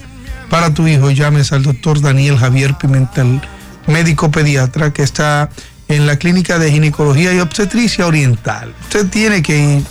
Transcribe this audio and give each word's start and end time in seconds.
para 0.49 0.75
tu 0.75 0.87
hijo, 0.87 1.11
llames 1.11 1.53
al 1.53 1.63
doctor 1.63 2.01
Daniel 2.01 2.39
Javier 2.39 2.77
Pimentel, 2.77 3.41
médico 3.87 4.31
pediatra 4.31 4.93
que 4.93 5.03
está 5.03 5.49
en 5.89 6.07
la 6.07 6.17
clínica 6.17 6.59
de 6.59 6.71
ginecología 6.71 7.33
y 7.35 7.41
obstetricia 7.41 8.07
oriental. 8.07 8.75
Usted 8.83 9.09
tiene 9.09 9.43
que 9.43 9.59
ir 9.59 9.83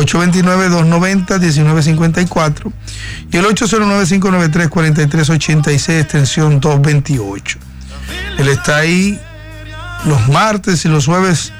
829-290-1954 0.00 2.72
y 3.30 3.36
el 3.36 3.44
809-593-4386, 3.46 6.00
extensión 6.00 6.58
228. 6.60 7.58
Él 8.38 8.48
está 8.48 8.78
ahí 8.78 9.20
los 10.04 10.28
martes 10.28 10.84
y 10.84 10.88
los 10.88 11.06
jueves. 11.06 11.52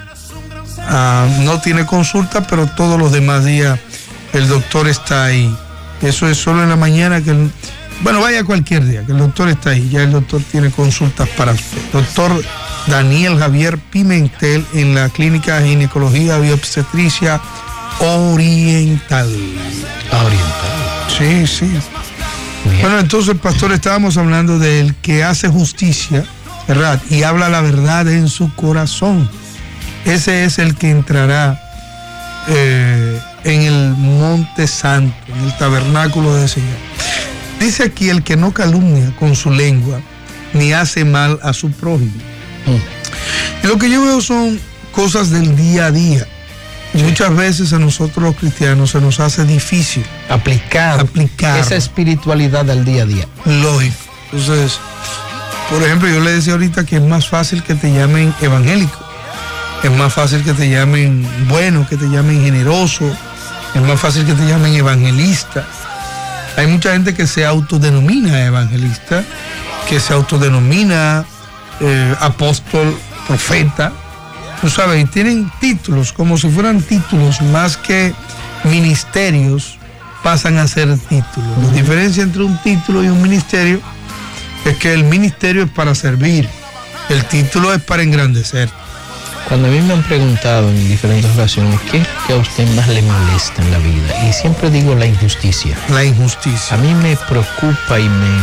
ah, 0.81 1.29
no 1.41 1.61
tiene 1.61 1.87
consulta, 1.87 2.45
pero 2.47 2.67
todos 2.67 2.99
los 2.99 3.13
demás 3.13 3.45
días 3.45 3.79
el 4.33 4.49
doctor 4.49 4.89
está 4.89 5.27
ahí. 5.27 5.55
Eso 6.03 6.29
es 6.29 6.39
solo 6.39 6.63
en 6.63 6.69
la 6.71 6.77
mañana 6.77 7.23
que 7.23 7.51
bueno, 8.03 8.23
vaya 8.23 8.45
cualquier 8.45 8.87
día, 8.87 9.05
que 9.05 9.13
el 9.13 9.19
doctor 9.19 9.51
está 9.51 9.71
ahí. 9.71 9.89
Ya 9.91 10.03
el 10.03 10.13
doctor 10.13 10.41
tiene 10.51 10.71
consultas 10.71 11.29
para 11.31 11.53
usted. 11.53 11.79
Doctor 11.93 12.43
Daniel 12.87 13.39
Javier 13.39 13.79
Pimentel 13.79 14.65
en 14.73 14.95
la 14.95 15.11
clínica 15.11 15.61
de 15.61 15.69
ginecología 15.69 16.45
y 16.45 16.51
obstetricia 16.51 17.41
oriental. 18.01 19.29
Oriental. 20.13 21.07
Sí, 21.17 21.47
sí. 21.47 21.71
Bueno, 22.81 22.99
entonces, 22.99 23.37
pastor, 23.37 23.73
estábamos 23.73 24.17
hablando 24.17 24.59
del 24.59 24.95
que 24.97 25.23
hace 25.23 25.49
justicia, 25.49 26.25
¿verdad? 26.67 27.01
Y 27.11 27.23
habla 27.23 27.49
la 27.49 27.61
verdad 27.61 28.09
en 28.09 28.29
su 28.29 28.55
corazón. 28.55 29.29
Ese 30.05 30.45
es 30.45 30.59
el 30.59 30.75
que 30.77 30.91
entrará 30.91 31.61
eh, 32.49 33.21
en 33.45 33.63
el 33.63 33.91
monte 33.97 34.67
santo, 34.67 35.15
en 35.29 35.45
el 35.45 35.57
tabernáculo 35.59 36.35
del 36.35 36.49
Señor. 36.49 36.77
Dice 37.61 37.85
aquí 37.85 38.09
el 38.09 38.23
que 38.23 38.37
no 38.37 38.53
calumnia 38.53 39.15
con 39.19 39.37
su 39.37 39.51
lengua, 39.51 40.01
ni 40.55 40.73
hace 40.73 41.05
mal 41.05 41.39
a 41.43 41.53
su 41.53 41.71
prójimo. 41.71 42.13
Y 43.63 43.67
lo 43.67 43.79
que 43.79 43.91
yo 43.91 44.03
veo 44.03 44.21
son 44.21 44.59
cosas 44.93 45.31
del 45.31 45.55
día 45.57 45.87
a 45.87 45.91
día. 45.91 46.27
Muchas 46.95 47.35
veces 47.37 47.73
a 47.73 47.79
nosotros 47.79 48.25
los 48.25 48.37
cristianos 48.37 48.91
se 48.91 49.01
nos 49.01 49.21
hace 49.21 49.45
difícil 49.45 50.05
Aplicar, 50.29 51.01
Aplicar. 51.01 51.59
esa 51.59 51.77
espiritualidad 51.77 52.69
al 52.69 52.85
día 52.85 53.05
a 53.05 53.07
día. 53.07 53.27
lógico. 53.45 53.95
Entonces, 54.33 54.79
por 55.71 55.83
ejemplo, 55.83 56.09
yo 56.09 56.21
le 56.21 56.33
decía 56.33 56.53
ahorita 56.55 56.85
que 56.85 56.97
es 56.97 57.03
más 57.03 57.29
fácil 57.29 57.63
que 57.63 57.75
te 57.75 57.93
llamen 57.93 58.35
evangélico. 58.41 58.99
Es 59.83 59.91
más 59.93 60.13
fácil 60.13 60.43
que 60.43 60.53
te 60.53 60.69
llamen 60.69 61.27
bueno, 61.49 61.87
que 61.89 61.97
te 61.97 62.07
llamen 62.07 62.43
generoso. 62.43 63.05
Es 63.75 63.83
más 63.83 64.01
fácil 64.01 64.27
que 64.27 64.35
te 64.35 64.47
llamen 64.47 64.75
evangelista. 64.75 65.65
Hay 66.57 66.67
mucha 66.67 66.93
gente 66.93 67.15
que 67.15 67.27
se 67.27 67.47
autodenomina 67.47 68.45
evangelista, 68.45 69.25
que 69.89 70.01
se 70.01 70.13
autodenomina 70.13 71.25
eh, 71.81 72.15
apóstol, 72.21 72.97
profeta. 73.27 73.93
Tú 74.61 74.69
sabes, 74.69 75.03
y 75.03 75.07
tienen 75.07 75.51
títulos, 75.61 76.13
como 76.13 76.37
si 76.37 76.49
fueran 76.51 76.83
títulos 76.83 77.41
más 77.43 77.77
que 77.79 78.13
ministerios, 78.65 79.79
pasan 80.23 80.59
a 80.59 80.69
ser 80.69 80.97
títulos. 80.99 81.59
La 81.67 81.73
diferencia 81.73 82.23
entre 82.23 82.43
un 82.43 82.57
título 82.63 83.03
y 83.03 83.09
un 83.09 83.23
ministerio 83.23 83.81
es 84.65 84.77
que 84.77 84.93
el 84.93 85.05
ministerio 85.05 85.63
es 85.65 85.71
para 85.71 85.95
servir, 85.95 86.47
el 87.09 87.25
título 87.25 87.73
es 87.73 87.81
para 87.83 88.03
engrandecer. 88.03 88.69
Cuando 89.49 89.69
a 89.69 89.71
mí 89.71 89.81
me 89.81 89.95
han 89.95 90.03
preguntado 90.03 90.69
en 90.69 90.89
diferentes 90.89 91.31
ocasiones 91.35 91.81
qué 91.91 91.99
es 91.99 92.09
que 92.27 92.35
a 92.35 92.37
usted 92.37 92.69
más 92.77 92.87
le 92.89 93.01
molesta 93.03 93.63
en 93.63 93.71
la 93.73 93.79
vida, 93.79 94.29
y 94.29 94.33
siempre 94.35 94.71
digo 94.71 94.95
la 94.95 95.07
injusticia. 95.07 95.75
La 95.89 96.01
A 96.01 96.05
injusticia. 96.05 96.77
mí 96.77 96.95
me 96.95 97.17
preocupa 97.17 97.99
y 97.99 98.09
me, 98.09 98.43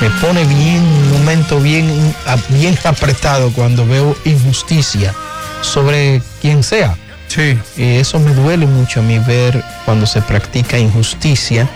me 0.00 0.10
pone 0.22 0.44
bien, 0.46 0.82
un 0.82 1.12
momento 1.12 1.60
bien, 1.60 2.14
a- 2.26 2.36
bien 2.48 2.76
apretado 2.84 3.52
cuando 3.52 3.86
veo 3.86 4.16
injusticia 4.24 5.14
sobre 5.64 6.22
quien 6.40 6.62
sea. 6.62 6.96
Sí, 7.28 7.58
Y 7.76 7.96
eso 7.96 8.20
me 8.20 8.32
duele 8.34 8.66
mucho 8.66 9.00
a 9.00 9.02
mí 9.02 9.18
ver 9.18 9.64
cuando 9.84 10.06
se 10.06 10.22
practica 10.22 10.78
injusticia, 10.78 11.68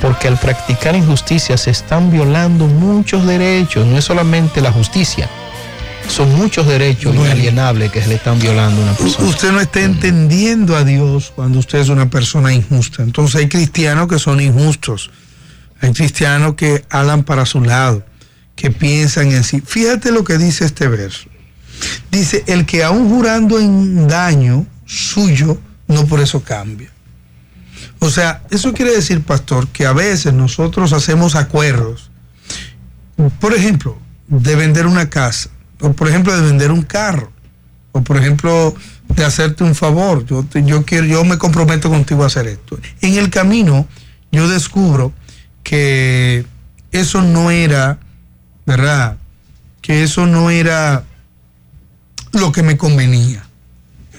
porque 0.00 0.28
al 0.28 0.38
practicar 0.38 0.94
injusticia 0.94 1.56
se 1.56 1.70
están 1.70 2.10
violando 2.10 2.66
muchos 2.66 3.26
derechos, 3.26 3.86
no 3.86 3.98
es 3.98 4.04
solamente 4.04 4.60
la 4.60 4.70
justicia, 4.70 5.28
son 6.08 6.32
muchos 6.36 6.66
derechos 6.66 7.14
Bueno. 7.14 7.26
inalienables 7.32 7.90
que 7.90 8.02
se 8.02 8.08
le 8.08 8.16
están 8.16 8.38
violando 8.38 8.80
a 8.80 8.84
una 8.84 8.92
persona. 8.94 9.28
Usted 9.28 9.52
no 9.52 9.60
está 9.60 9.80
entendiendo 9.80 10.76
a 10.76 10.84
Dios 10.84 11.32
cuando 11.34 11.58
usted 11.58 11.78
es 11.78 11.88
una 11.88 12.10
persona 12.10 12.52
injusta. 12.52 13.02
Entonces 13.02 13.36
hay 13.36 13.48
cristianos 13.48 14.08
que 14.08 14.18
son 14.18 14.40
injustos. 14.40 15.10
Hay 15.80 15.92
cristianos 15.92 16.54
que 16.54 16.84
hablan 16.90 17.22
para 17.22 17.46
su 17.46 17.60
lado, 17.62 18.04
que 18.56 18.70
piensan 18.70 19.30
en 19.32 19.44
sí. 19.44 19.62
Fíjate 19.64 20.10
lo 20.12 20.24
que 20.24 20.36
dice 20.36 20.64
este 20.66 20.88
verso. 20.88 21.29
Dice, 22.10 22.44
el 22.46 22.66
que 22.66 22.82
aún 22.82 23.08
jurando 23.08 23.58
en 23.58 24.08
daño 24.08 24.66
suyo, 24.84 25.58
no 25.86 26.06
por 26.06 26.20
eso 26.20 26.42
cambia. 26.42 26.90
O 27.98 28.10
sea, 28.10 28.42
eso 28.50 28.72
quiere 28.72 28.92
decir, 28.92 29.22
pastor, 29.22 29.68
que 29.68 29.86
a 29.86 29.92
veces 29.92 30.32
nosotros 30.32 30.92
hacemos 30.92 31.34
acuerdos. 31.34 32.10
Por 33.38 33.54
ejemplo, 33.54 33.98
de 34.26 34.56
vender 34.56 34.86
una 34.86 35.10
casa, 35.10 35.50
o 35.80 35.92
por 35.92 36.08
ejemplo, 36.08 36.34
de 36.34 36.42
vender 36.42 36.70
un 36.70 36.82
carro 36.82 37.30
o 37.92 38.02
por 38.02 38.16
ejemplo 38.16 38.74
de 39.08 39.24
hacerte 39.24 39.64
un 39.64 39.74
favor, 39.74 40.24
yo, 40.24 40.44
yo 40.64 40.84
quiero, 40.84 41.06
yo 41.06 41.24
me 41.24 41.38
comprometo 41.38 41.88
contigo 41.88 42.22
a 42.22 42.26
hacer 42.26 42.46
esto. 42.46 42.78
En 43.00 43.14
el 43.14 43.30
camino 43.30 43.88
yo 44.30 44.48
descubro 44.48 45.12
que 45.62 46.46
eso 46.92 47.22
no 47.22 47.50
era, 47.50 47.98
¿verdad? 48.66 49.16
Que 49.80 50.04
eso 50.04 50.26
no 50.26 50.50
era 50.50 51.04
lo 52.32 52.52
que 52.52 52.62
me 52.62 52.76
convenía. 52.76 53.44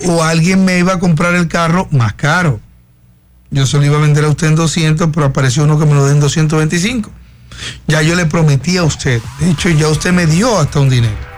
O 0.07 0.23
alguien 0.23 0.65
me 0.65 0.79
iba 0.79 0.93
a 0.93 0.99
comprar 0.99 1.35
el 1.35 1.47
carro 1.47 1.87
más 1.91 2.13
caro. 2.13 2.59
Yo 3.51 3.65
se 3.65 3.77
lo 3.77 3.85
iba 3.85 3.97
a 3.97 4.01
vender 4.01 4.25
a 4.25 4.29
usted 4.29 4.47
en 4.47 4.55
200, 4.55 5.09
pero 5.13 5.27
apareció 5.27 5.63
uno 5.63 5.77
que 5.77 5.85
me 5.85 5.93
lo 5.93 6.05
den 6.05 6.15
en 6.15 6.21
225. 6.21 7.11
Ya 7.87 8.01
yo 8.01 8.15
le 8.15 8.25
prometí 8.25 8.77
a 8.77 8.83
usted. 8.83 9.21
De 9.39 9.51
hecho, 9.51 9.69
ya 9.69 9.89
usted 9.89 10.13
me 10.13 10.25
dio 10.25 10.57
hasta 10.57 10.79
un 10.79 10.89
dinero. 10.89 11.31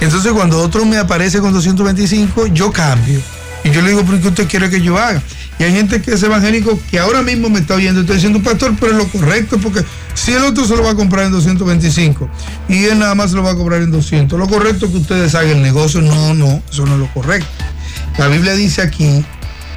Entonces 0.00 0.32
cuando 0.32 0.60
otro 0.60 0.84
me 0.84 0.98
aparece 0.98 1.40
con 1.40 1.52
225, 1.52 2.48
yo 2.48 2.72
cambio. 2.72 3.20
Y 3.64 3.70
yo 3.70 3.80
le 3.80 3.90
digo, 3.90 4.02
¿pero 4.04 4.20
qué 4.20 4.28
usted 4.28 4.48
quiere 4.48 4.68
que 4.68 4.82
yo 4.82 4.98
haga? 4.98 5.22
Y 5.58 5.62
hay 5.62 5.72
gente 5.72 6.02
que 6.02 6.14
es 6.14 6.22
evangélico 6.22 6.78
que 6.90 6.98
ahora 6.98 7.22
mismo 7.22 7.48
me 7.48 7.60
está 7.60 7.74
oyendo, 7.74 8.00
estoy 8.00 8.16
diciendo, 8.16 8.42
pastor, 8.42 8.74
pero 8.78 8.92
es 8.92 8.98
lo 8.98 9.08
correcto, 9.08 9.58
porque 9.58 9.84
si 10.14 10.32
el 10.32 10.42
otro 10.42 10.64
se 10.64 10.76
lo 10.76 10.82
va 10.82 10.90
a 10.90 10.94
comprar 10.94 11.26
en 11.26 11.32
225 11.32 12.28
y 12.68 12.84
él 12.84 12.98
nada 12.98 13.14
más 13.14 13.30
se 13.30 13.36
lo 13.36 13.42
va 13.42 13.52
a 13.52 13.54
comprar 13.54 13.82
en 13.82 13.90
200, 13.90 14.38
lo 14.38 14.48
correcto 14.48 14.86
es 14.86 14.92
que 14.92 14.98
ustedes 14.98 15.34
hagan 15.34 15.50
el 15.50 15.62
negocio. 15.62 16.00
No, 16.00 16.34
no, 16.34 16.62
eso 16.70 16.84
no 16.86 16.94
es 16.94 17.00
lo 17.00 17.12
correcto. 17.12 17.48
La 18.18 18.28
Biblia 18.28 18.54
dice 18.54 18.82
aquí 18.82 19.24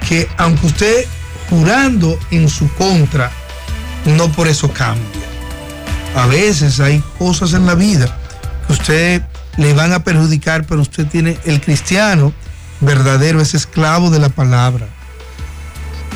que 0.08 0.28
aunque 0.38 0.68
usted 0.68 1.06
jurando 1.50 2.18
en 2.32 2.50
su 2.50 2.72
contra, 2.74 3.32
no 4.06 4.32
por 4.32 4.48
eso 4.48 4.72
cambia. 4.72 5.06
A 6.16 6.26
veces 6.28 6.80
hay 6.80 7.04
cosas 7.20 7.54
en 7.54 7.66
la 7.66 7.76
vida 7.76 8.18
que 8.66 8.74
usted 8.74 9.22
le 9.58 9.74
van 9.74 9.94
a 9.94 10.04
perjudicar, 10.04 10.66
pero 10.66 10.82
usted 10.82 11.08
tiene, 11.08 11.38
el 11.46 11.62
cristiano 11.62 12.34
verdadero 12.80 13.42
es 13.42 13.54
esclavo 13.54 14.10
de 14.10 14.20
la 14.20 14.30
palabra. 14.30 14.88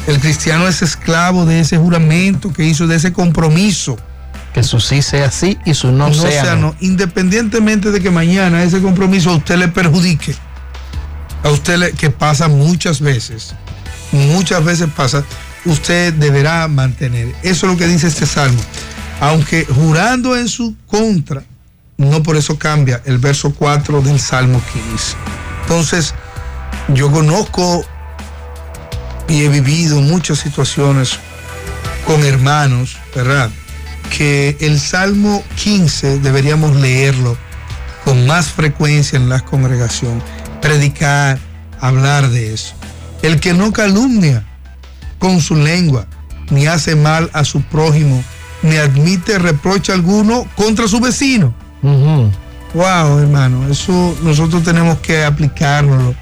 El 0.08 0.20
cristiano 0.20 0.68
es 0.68 0.82
esclavo 0.82 1.46
de 1.46 1.60
ese 1.60 1.78
juramento 1.78 2.52
que 2.52 2.64
hizo, 2.64 2.88
de 2.88 2.96
ese 2.96 3.14
compromiso. 3.14 3.98
Que 4.54 4.64
su 4.64 4.80
sí 4.82 5.02
sea 5.02 5.32
sí 5.32 5.58
y 5.66 5.74
su 5.74 5.92
no, 5.92 6.10
No, 6.10 6.14
sea, 6.14 6.44
sea 6.44 6.56
no. 6.56 6.76
Independientemente 6.82 7.92
de 7.92 8.02
que 8.02 8.12
mañana 8.12 8.64
ese 8.64 8.82
compromiso 8.82 9.30
a 9.30 9.36
usted 9.38 9.58
le 9.58 9.70
perjudique, 9.70 10.36
a 11.44 11.50
usted 11.50 11.78
le, 11.78 11.92
que 11.94 12.10
pasa 12.10 12.50
muchas 12.50 13.00
veces, 13.00 13.54
muchas 14.12 14.64
veces 14.66 14.90
pasa, 14.96 15.24
usted 15.66 16.14
deberá 16.14 16.68
mantener. 16.68 17.28
Eso 17.44 17.66
es 17.66 17.72
lo 17.72 17.78
que 17.78 17.88
dice 17.88 18.08
este 18.08 18.26
salmo. 18.26 18.62
Aunque 19.22 19.66
jurando 19.66 20.36
en 20.36 20.50
su 20.50 20.76
contra, 20.88 21.44
no 21.98 22.24
por 22.24 22.36
eso 22.36 22.58
cambia 22.58 23.02
el 23.06 23.20
verso 23.20 23.54
4 23.54 24.02
del 24.02 24.20
Salmo 24.20 24.62
15. 24.74 25.16
Entonces, 25.62 26.16
yo 26.90 27.12
conozco 27.12 27.86
y 29.32 29.46
he 29.46 29.50
vivido 29.50 30.02
muchas 30.02 30.40
situaciones 30.40 31.18
con 32.06 32.24
hermanos, 32.26 32.98
¿verdad? 33.16 33.50
Que 34.16 34.58
el 34.60 34.78
Salmo 34.80 35.42
15 35.56 36.20
deberíamos 36.20 36.76
leerlo 36.76 37.38
con 38.04 38.28
más 38.28 38.48
frecuencia 38.48 39.18
en 39.18 39.30
la 39.30 39.40
congregación, 39.40 40.22
predicar, 40.62 41.40
hablar 41.80 42.30
de 42.30 42.54
eso. 42.54 42.74
El 43.22 43.40
que 43.40 43.54
no 43.54 43.72
calumnia 43.72 44.46
con 45.18 45.40
su 45.40 45.56
lengua, 45.56 46.08
ni 46.50 46.68
hace 46.68 46.98
mal 46.98 47.30
a 47.32 47.46
su 47.46 47.62
prójimo, 47.62 48.22
ni 48.64 48.76
admite 48.76 49.40
reproche 49.40 49.94
alguno 49.94 50.46
contra 50.56 50.90
su 50.90 51.00
vecino. 51.00 51.54
Wow, 52.74 53.20
hermano, 53.20 53.70
eso 53.70 54.18
nosotros 54.24 54.64
tenemos 54.64 54.98
que 55.00 55.24
aplicárnoslo, 55.24 56.16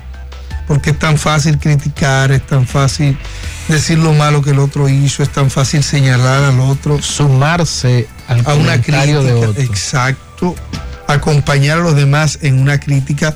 porque 0.69 0.91
es 0.91 0.99
tan 0.99 1.17
fácil 1.17 1.57
criticar, 1.57 2.31
es 2.31 2.45
tan 2.45 2.67
fácil 2.67 3.17
decir 3.69 3.97
lo 3.97 4.13
malo 4.13 4.43
que 4.43 4.51
el 4.51 4.59
otro 4.59 4.87
hizo, 4.87 5.23
es 5.23 5.29
tan 5.29 5.49
fácil 5.49 5.83
señalar 5.83 6.43
al 6.43 6.59
otro. 6.59 7.01
Sumarse 7.01 8.07
al 8.27 8.43
a 8.45 8.53
una 8.53 8.79
crítica, 8.79 9.03
de 9.03 9.33
otro. 9.33 9.59
Exacto. 9.63 10.55
Acompañar 11.07 11.79
a 11.79 11.81
los 11.81 11.95
demás 11.95 12.37
en 12.43 12.61
una 12.61 12.79
crítica. 12.79 13.35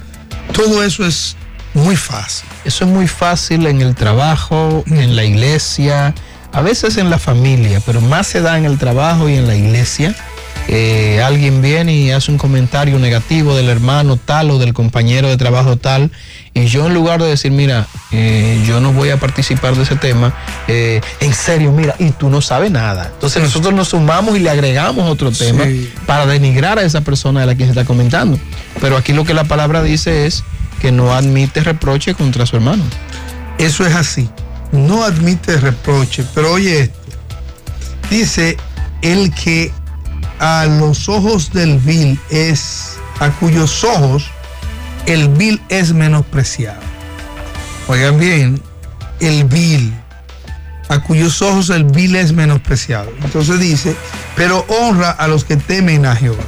Todo 0.53 0.83
eso 0.83 1.07
es 1.07 1.35
muy 1.73 1.95
fácil. 1.95 2.47
Eso 2.65 2.85
es 2.85 2.91
muy 2.91 3.07
fácil 3.07 3.65
en 3.65 3.81
el 3.81 3.95
trabajo, 3.95 4.83
en 4.85 5.15
la 5.15 5.23
iglesia, 5.23 6.13
a 6.51 6.61
veces 6.61 6.97
en 6.97 7.09
la 7.09 7.17
familia, 7.17 7.81
pero 7.83 7.99
más 7.99 8.27
se 8.27 8.41
da 8.41 8.59
en 8.59 8.65
el 8.65 8.77
trabajo 8.77 9.27
y 9.27 9.37
en 9.37 9.47
la 9.47 9.55
iglesia. 9.55 10.15
Eh, 10.69 11.21
alguien 11.21 11.61
viene 11.61 11.93
y 11.93 12.11
hace 12.11 12.31
un 12.31 12.37
comentario 12.37 12.97
negativo 12.97 13.55
del 13.55 13.67
hermano 13.69 14.15
tal 14.17 14.49
o 14.49 14.59
del 14.59 14.73
compañero 14.73 15.27
de 15.27 15.35
trabajo 15.37 15.75
tal, 15.77 16.09
y 16.53 16.65
yo 16.67 16.87
en 16.87 16.93
lugar 16.93 17.21
de 17.21 17.27
decir, 17.27 17.51
mira, 17.51 17.85
eh, 18.11 18.63
yo 18.65 18.79
no 18.79 18.93
voy 18.93 19.09
a 19.09 19.17
participar 19.17 19.75
de 19.75 19.83
ese 19.83 19.95
tema, 19.97 20.33
eh, 20.67 21.01
en 21.19 21.33
serio, 21.33 21.71
mira, 21.73 21.95
y 21.99 22.11
tú 22.11 22.29
no 22.29 22.41
sabes 22.41 22.71
nada. 22.71 23.11
Entonces 23.13 23.43
nosotros 23.43 23.73
nos 23.73 23.89
sumamos 23.89 24.37
y 24.37 24.39
le 24.39 24.49
agregamos 24.49 25.09
otro 25.09 25.31
tema 25.31 25.65
Sí. 25.65 25.91
para 26.05 26.25
denigrar 26.25 26.79
a 26.79 26.83
esa 26.83 27.01
persona 27.01 27.41
de 27.41 27.45
la 27.47 27.55
que 27.55 27.65
se 27.65 27.71
está 27.71 27.83
comentando. 27.85 28.39
Pero 28.79 28.95
aquí 28.97 29.11
lo 29.13 29.25
que 29.25 29.33
la 29.33 29.43
palabra 29.43 29.83
dice 29.83 30.25
es 30.25 30.43
que 30.81 30.91
no 30.91 31.13
admite 31.13 31.61
reproche 31.61 32.13
contra 32.13 32.45
su 32.45 32.55
hermano. 32.55 32.83
Eso 33.57 33.85
es 33.85 33.93
así. 33.95 34.29
No 34.71 35.03
admite 35.03 35.57
reproche. 35.57 36.23
Pero 36.33 36.53
oye 36.53 36.79
esto. 36.81 36.99
Dice 38.09 38.57
el 39.01 39.31
que 39.33 39.71
a 40.43 40.65
los 40.65 41.07
ojos 41.07 41.53
del 41.53 41.79
vil 41.79 42.19
es, 42.29 42.97
a 43.21 43.29
cuyos 43.31 43.81
ojos 43.85 44.25
el 45.05 45.29
vil 45.29 45.61
es 45.69 45.93
menospreciado. 45.93 46.81
Oigan 47.87 48.19
bien, 48.19 48.61
el 49.21 49.45
vil, 49.45 49.93
a 50.89 50.99
cuyos 50.99 51.41
ojos 51.41 51.69
el 51.69 51.85
vil 51.85 52.17
es 52.17 52.33
menospreciado. 52.33 53.09
Entonces 53.23 53.57
dice, 53.57 53.95
pero 54.35 54.65
honra 54.67 55.11
a 55.11 55.29
los 55.29 55.45
que 55.45 55.55
temen 55.55 56.05
a 56.05 56.13
Jehová. 56.13 56.43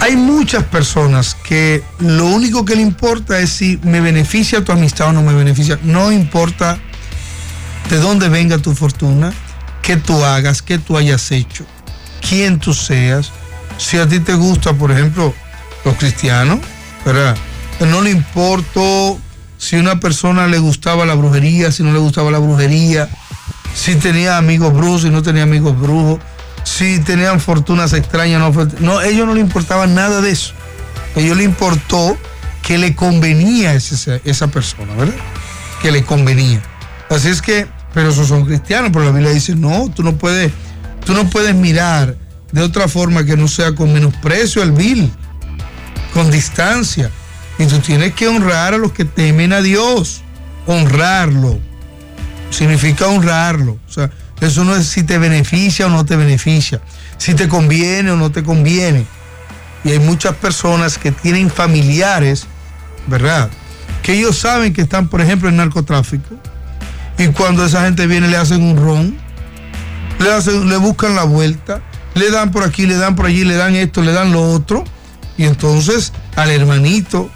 Hay 0.00 0.16
muchas 0.16 0.64
personas 0.64 1.34
que 1.34 1.82
lo 1.98 2.26
único 2.26 2.66
que 2.66 2.76
le 2.76 2.82
importa 2.82 3.38
es 3.38 3.48
si 3.48 3.80
me 3.82 4.02
beneficia 4.02 4.62
tu 4.62 4.70
amistad 4.70 5.08
o 5.08 5.12
no 5.14 5.22
me 5.22 5.32
beneficia. 5.32 5.78
No 5.82 6.12
importa 6.12 6.78
de 7.88 7.96
dónde 8.00 8.28
venga 8.28 8.58
tu 8.58 8.74
fortuna, 8.74 9.32
qué 9.80 9.96
tú 9.96 10.22
hagas, 10.22 10.60
qué 10.60 10.76
tú 10.76 10.98
hayas 10.98 11.32
hecho, 11.32 11.64
quién 12.28 12.58
tú 12.58 12.74
seas. 12.74 13.30
Si 13.78 13.98
a 13.98 14.08
ti 14.08 14.20
te 14.20 14.34
gusta, 14.34 14.72
por 14.72 14.90
ejemplo, 14.92 15.34
los 15.84 15.94
cristianos, 15.96 16.60
¿verdad? 17.04 17.36
No 17.80 18.02
le 18.02 18.10
importó 18.10 19.18
si 19.58 19.76
una 19.76 20.00
persona 20.00 20.46
le 20.46 20.58
gustaba 20.58 21.06
la 21.06 21.14
brujería, 21.14 21.72
si 21.72 21.82
no 21.82 21.92
le 21.92 21.98
gustaba 21.98 22.30
la 22.30 22.38
brujería, 22.38 23.08
si 23.74 23.96
tenía 23.96 24.36
amigos 24.36 24.72
brujos, 24.72 25.02
si 25.02 25.10
no 25.10 25.22
tenía 25.22 25.42
amigos 25.42 25.78
brujos, 25.78 26.20
si 26.62 26.98
tenían 27.00 27.40
fortunas 27.40 27.92
extrañas, 27.92 28.40
no, 28.40 28.68
no, 28.80 28.98
a 28.98 29.06
ellos 29.06 29.26
no 29.26 29.34
le 29.34 29.40
importaba 29.40 29.86
nada 29.86 30.20
de 30.20 30.30
eso. 30.30 30.54
A 31.16 31.20
ellos 31.20 31.36
le 31.36 31.44
importó 31.44 32.16
que 32.62 32.78
le 32.78 32.94
convenía 32.94 33.70
a 33.70 33.74
esa 33.74 34.46
persona, 34.48 34.94
¿verdad? 34.94 35.14
Que 35.82 35.92
le 35.92 36.04
convenía. 36.04 36.62
Así 37.10 37.28
es 37.28 37.42
que, 37.42 37.66
pero 37.92 38.10
esos 38.10 38.28
son 38.28 38.46
cristianos, 38.46 38.90
pero 38.92 39.04
la 39.04 39.10
Biblia 39.10 39.30
dice, 39.30 39.54
no, 39.54 39.90
tú 39.94 40.02
no 40.02 40.16
puedes, 40.16 40.52
tú 41.04 41.12
no 41.14 41.28
puedes 41.30 41.54
mirar 41.54 42.16
de 42.52 42.62
otra 42.62 42.88
forma 42.88 43.24
que 43.24 43.36
no 43.36 43.48
sea 43.48 43.74
con 43.74 43.92
menosprecio 43.92 44.62
al 44.62 44.72
vil, 44.72 45.10
con 46.12 46.30
distancia. 46.30 47.10
Y 47.58 47.66
tú 47.66 47.78
tienes 47.78 48.14
que 48.14 48.28
honrar 48.28 48.74
a 48.74 48.78
los 48.78 48.92
que 48.92 49.04
temen 49.04 49.52
a 49.52 49.60
Dios, 49.60 50.22
honrarlo 50.66 51.60
significa 52.54 53.08
honrarlo. 53.08 53.78
O 53.86 53.92
sea, 53.92 54.10
eso 54.40 54.64
no 54.64 54.74
es 54.76 54.86
si 54.86 55.02
te 55.02 55.18
beneficia 55.18 55.86
o 55.86 55.90
no 55.90 56.04
te 56.06 56.16
beneficia, 56.16 56.80
si 57.18 57.34
te 57.34 57.48
conviene 57.48 58.10
o 58.12 58.16
no 58.16 58.30
te 58.30 58.42
conviene. 58.42 59.06
Y 59.84 59.90
hay 59.90 59.98
muchas 59.98 60.34
personas 60.36 60.96
que 60.96 61.12
tienen 61.12 61.50
familiares, 61.50 62.46
¿verdad? 63.06 63.50
Que 64.02 64.14
ellos 64.14 64.38
saben 64.38 64.72
que 64.72 64.82
están, 64.82 65.08
por 65.08 65.20
ejemplo, 65.20 65.48
en 65.48 65.56
narcotráfico. 65.56 66.36
Y 67.18 67.28
cuando 67.28 67.64
esa 67.64 67.84
gente 67.84 68.06
viene 68.06 68.28
le 68.28 68.36
hacen 68.36 68.62
un 68.62 68.76
ron, 68.76 69.16
le, 70.18 70.32
hacen, 70.32 70.68
le 70.68 70.76
buscan 70.76 71.14
la 71.14 71.24
vuelta, 71.24 71.82
le 72.14 72.30
dan 72.30 72.50
por 72.50 72.62
aquí, 72.64 72.86
le 72.86 72.96
dan 72.96 73.16
por 73.16 73.26
allí, 73.26 73.44
le 73.44 73.54
dan 73.56 73.74
esto, 73.76 74.02
le 74.02 74.12
dan 74.12 74.32
lo 74.32 74.50
otro. 74.50 74.84
Y 75.36 75.44
entonces 75.44 76.12
al 76.36 76.50
hermanito 76.50 77.28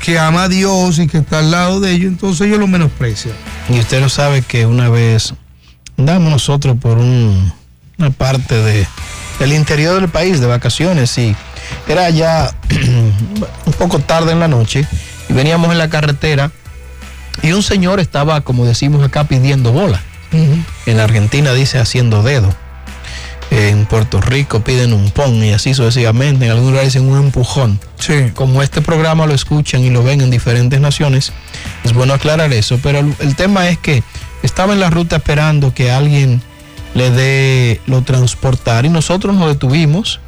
que 0.00 0.18
ama 0.18 0.44
a 0.44 0.48
Dios 0.48 0.98
y 0.98 1.06
que 1.06 1.18
está 1.18 1.40
al 1.40 1.50
lado 1.50 1.80
de 1.80 1.92
ellos, 1.92 2.08
entonces 2.08 2.46
ellos 2.46 2.58
lo 2.58 2.66
menosprecian. 2.66 3.34
Y 3.68 3.78
usted 3.80 4.00
no 4.00 4.08
sabe 4.08 4.42
que 4.42 4.66
una 4.66 4.88
vez 4.88 5.34
andamos 5.98 6.30
nosotros 6.30 6.76
por 6.80 6.98
un- 6.98 7.52
una 7.98 8.10
parte 8.10 8.54
de, 8.54 8.86
del 9.38 9.52
interior 9.54 9.98
del 10.00 10.08
país 10.10 10.38
de 10.40 10.46
vacaciones 10.46 11.16
y 11.18 11.34
era 11.88 12.10
ya 12.10 12.54
un 13.66 13.72
poco 13.78 13.98
tarde 13.98 14.32
en 14.32 14.40
la 14.40 14.48
noche 14.48 14.86
y 15.28 15.32
veníamos 15.32 15.72
en 15.72 15.78
la 15.78 15.88
carretera 15.90 16.50
y 17.42 17.52
un 17.52 17.62
señor 17.62 17.98
estaba, 18.00 18.40
como 18.42 18.64
decimos 18.66 19.02
acá, 19.04 19.24
pidiendo 19.24 19.72
bola. 19.72 20.00
En 20.86 21.00
Argentina 21.00 21.52
dice 21.52 21.78
haciendo 21.78 22.22
dedo. 22.22 22.54
En 23.50 23.86
Puerto 23.86 24.20
Rico 24.20 24.60
piden 24.64 24.92
un 24.92 25.10
pon 25.10 25.42
y 25.44 25.52
así 25.52 25.72
sucesivamente. 25.72 26.46
En 26.46 26.50
algún 26.50 26.70
lugar 26.70 26.84
dicen 26.84 27.08
un 27.08 27.18
empujón 27.18 27.78
Sí. 27.98 28.30
como 28.34 28.62
este 28.62 28.82
programa 28.82 29.24
lo 29.26 29.34
escuchan 29.34 29.82
y 29.82 29.90
lo 29.90 30.02
ven 30.02 30.20
en 30.20 30.30
diferentes 30.30 30.80
naciones, 30.80 31.32
es 31.84 31.92
bueno 31.92 32.12
aclarar 32.14 32.52
eso. 32.52 32.78
Pero 32.82 32.98
el, 33.00 33.14
el 33.20 33.36
tema 33.36 33.68
es 33.68 33.78
que 33.78 34.02
estaba 34.42 34.72
en 34.72 34.80
la 34.80 34.90
ruta 34.90 35.16
esperando 35.16 35.72
que 35.72 35.90
alguien 35.92 36.42
le 36.94 37.10
dé 37.10 37.80
lo 37.86 38.02
transportar 38.02 38.84
y 38.84 38.88
nosotros 38.88 39.34
nos 39.34 39.48
detuvimos 39.48 40.20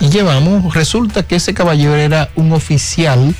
y 0.00 0.08
llevamos. 0.08 0.74
Resulta 0.74 1.22
que 1.22 1.36
ese 1.36 1.54
caballero 1.54 1.94
era 1.94 2.30
un 2.34 2.52
oficial 2.52 3.34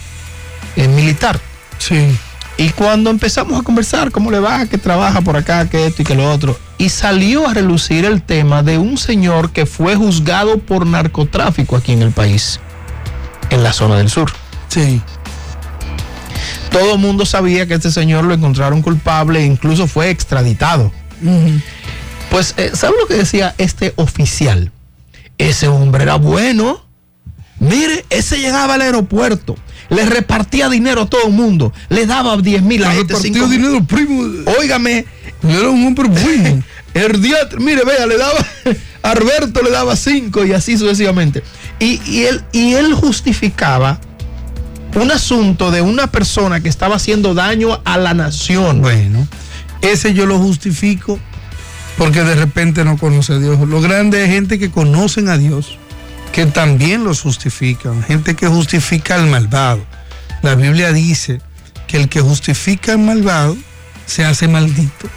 eh, 0.76 0.88
militar. 0.88 1.40
Sí. 1.78 2.16
Y 2.58 2.70
cuando 2.70 3.10
empezamos 3.10 3.60
a 3.60 3.62
conversar, 3.62 4.10
¿cómo 4.10 4.30
le 4.30 4.40
va? 4.40 4.64
Que 4.66 4.78
trabaja 4.78 5.20
por 5.20 5.36
acá, 5.36 5.68
que 5.68 5.86
esto 5.86 6.02
y 6.02 6.04
que 6.04 6.14
lo 6.14 6.30
otro. 6.30 6.58
Y 6.78 6.88
salió 6.88 7.46
a 7.46 7.52
relucir 7.52 8.04
el 8.06 8.22
tema 8.22 8.62
de 8.62 8.78
un 8.78 8.96
señor 8.96 9.50
que 9.50 9.66
fue 9.66 9.94
juzgado 9.94 10.58
por 10.58 10.86
narcotráfico 10.86 11.76
aquí 11.76 11.92
en 11.92 12.02
el 12.02 12.12
país, 12.12 12.60
en 13.50 13.62
la 13.62 13.74
zona 13.74 13.96
del 13.98 14.08
sur. 14.08 14.30
Sí. 14.68 15.02
Todo 16.70 16.94
el 16.94 16.98
mundo 16.98 17.26
sabía 17.26 17.66
que 17.66 17.74
este 17.74 17.90
señor 17.90 18.24
lo 18.24 18.34
encontraron 18.34 18.80
culpable 18.82 19.40
e 19.40 19.46
incluso 19.46 19.86
fue 19.86 20.08
extraditado. 20.08 20.92
Pues, 22.30 22.54
eh, 22.56 22.70
¿sabe 22.74 22.96
lo 23.00 23.06
que 23.06 23.14
decía 23.14 23.54
este 23.58 23.92
oficial? 23.96 24.72
Ese 25.38 25.68
hombre 25.68 26.04
era 26.04 26.16
bueno. 26.16 26.84
Mire, 27.58 28.04
ese 28.10 28.38
llegaba 28.38 28.74
al 28.74 28.82
aeropuerto, 28.82 29.56
le 29.88 30.04
repartía 30.06 30.68
dinero 30.68 31.02
a 31.02 31.06
todo 31.06 31.26
el 31.28 31.32
mundo, 31.32 31.72
le 31.88 32.06
daba 32.06 32.36
10 32.36 32.62
mil 32.62 32.84
a 32.84 32.92
Le 32.92 33.00
este, 33.00 33.14
repartió 33.14 33.32
5 33.34 33.48
mil. 33.48 33.58
dinero, 33.62 33.84
primo. 33.84 34.22
Óigame, 34.58 35.04
Era 35.42 35.68
un 35.70 35.86
hombre 35.86 36.08
bueno. 36.08 36.62
el 36.94 37.22
día, 37.22 37.36
mire, 37.58 37.82
vea, 37.84 38.06
le 38.06 38.16
daba, 38.18 38.38
a 39.02 39.10
Alberto 39.10 39.62
le 39.62 39.70
daba 39.70 39.94
5 39.96 40.44
y 40.46 40.52
así 40.52 40.76
sucesivamente. 40.76 41.42
Y, 41.78 42.00
y 42.10 42.24
él, 42.24 42.42
y 42.52 42.74
él 42.74 42.94
justificaba 42.94 44.00
un 44.94 45.10
asunto 45.10 45.70
de 45.70 45.82
una 45.82 46.06
persona 46.10 46.60
que 46.60 46.68
estaba 46.70 46.96
haciendo 46.96 47.34
daño 47.34 47.80
a 47.84 47.98
la 47.98 48.14
nación. 48.14 48.80
Bueno, 48.80 49.28
ese 49.82 50.14
yo 50.14 50.24
lo 50.26 50.38
justifico 50.38 51.18
porque 51.98 52.22
de 52.22 52.34
repente 52.34 52.84
no 52.84 52.96
conoce 52.96 53.34
a 53.34 53.38
Dios. 53.38 53.58
Lo 53.68 53.80
grande 53.80 54.24
es 54.24 54.30
gente 54.30 54.58
que 54.58 54.70
conocen 54.70 55.28
a 55.28 55.36
Dios, 55.38 55.78
que 56.36 56.44
también 56.44 57.02
los 57.02 57.22
justifican. 57.22 58.02
Gente 58.02 58.36
que 58.36 58.46
justifica 58.46 59.14
al 59.14 59.26
malvado. 59.26 59.82
La 60.42 60.54
Biblia 60.54 60.92
dice 60.92 61.40
que 61.86 61.96
el 61.96 62.10
que 62.10 62.20
justifica 62.20 62.92
al 62.92 62.98
malvado 62.98 63.56
se 64.04 64.22
hace 64.22 64.46
maldito. 64.46 65.08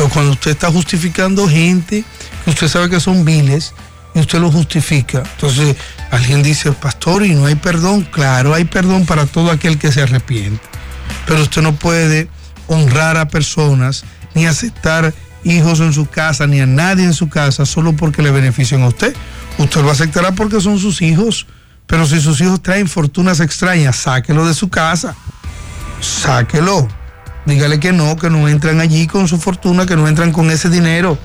O 0.00 0.08
cuando 0.08 0.32
usted 0.32 0.50
está 0.50 0.72
justificando 0.72 1.48
gente 1.48 2.02
que 2.42 2.50
usted 2.50 2.66
sabe 2.66 2.90
que 2.90 2.98
son 2.98 3.24
viles 3.24 3.74
y 4.12 4.18
usted 4.18 4.40
lo 4.40 4.50
justifica. 4.50 5.22
Entonces, 5.36 5.76
alguien 6.10 6.42
dice, 6.42 6.72
pastor, 6.72 7.24
y 7.24 7.32
no 7.32 7.46
hay 7.46 7.54
perdón. 7.54 8.02
Claro, 8.02 8.54
hay 8.54 8.64
perdón 8.64 9.06
para 9.06 9.26
todo 9.26 9.52
aquel 9.52 9.78
que 9.78 9.92
se 9.92 10.02
arrepiente. 10.02 10.66
Pero 11.28 11.42
usted 11.42 11.62
no 11.62 11.76
puede 11.76 12.26
honrar 12.66 13.18
a 13.18 13.28
personas 13.28 14.02
ni 14.34 14.46
aceptar 14.46 15.14
hijos 15.44 15.80
en 15.80 15.92
su 15.92 16.06
casa, 16.06 16.46
ni 16.46 16.60
a 16.60 16.66
nadie 16.66 17.04
en 17.04 17.14
su 17.14 17.28
casa, 17.28 17.66
solo 17.66 17.94
porque 17.94 18.22
le 18.22 18.30
benefician 18.30 18.82
a 18.82 18.88
usted. 18.88 19.14
Usted 19.58 19.82
lo 19.82 19.90
aceptará 19.90 20.32
porque 20.32 20.60
son 20.60 20.78
sus 20.78 21.02
hijos, 21.02 21.46
pero 21.86 22.06
si 22.06 22.20
sus 22.20 22.40
hijos 22.40 22.62
traen 22.62 22.88
fortunas 22.88 23.40
extrañas, 23.40 23.96
sáquelo 23.96 24.46
de 24.46 24.54
su 24.54 24.68
casa. 24.68 25.14
Sáquelo. 26.00 26.88
Dígale 27.46 27.78
que 27.78 27.92
no, 27.92 28.16
que 28.16 28.30
no 28.30 28.48
entran 28.48 28.80
allí 28.80 29.06
con 29.06 29.28
su 29.28 29.38
fortuna, 29.38 29.86
que 29.86 29.96
no 29.96 30.08
entran 30.08 30.32
con 30.32 30.50
ese 30.50 30.70
dinero. 30.70 31.18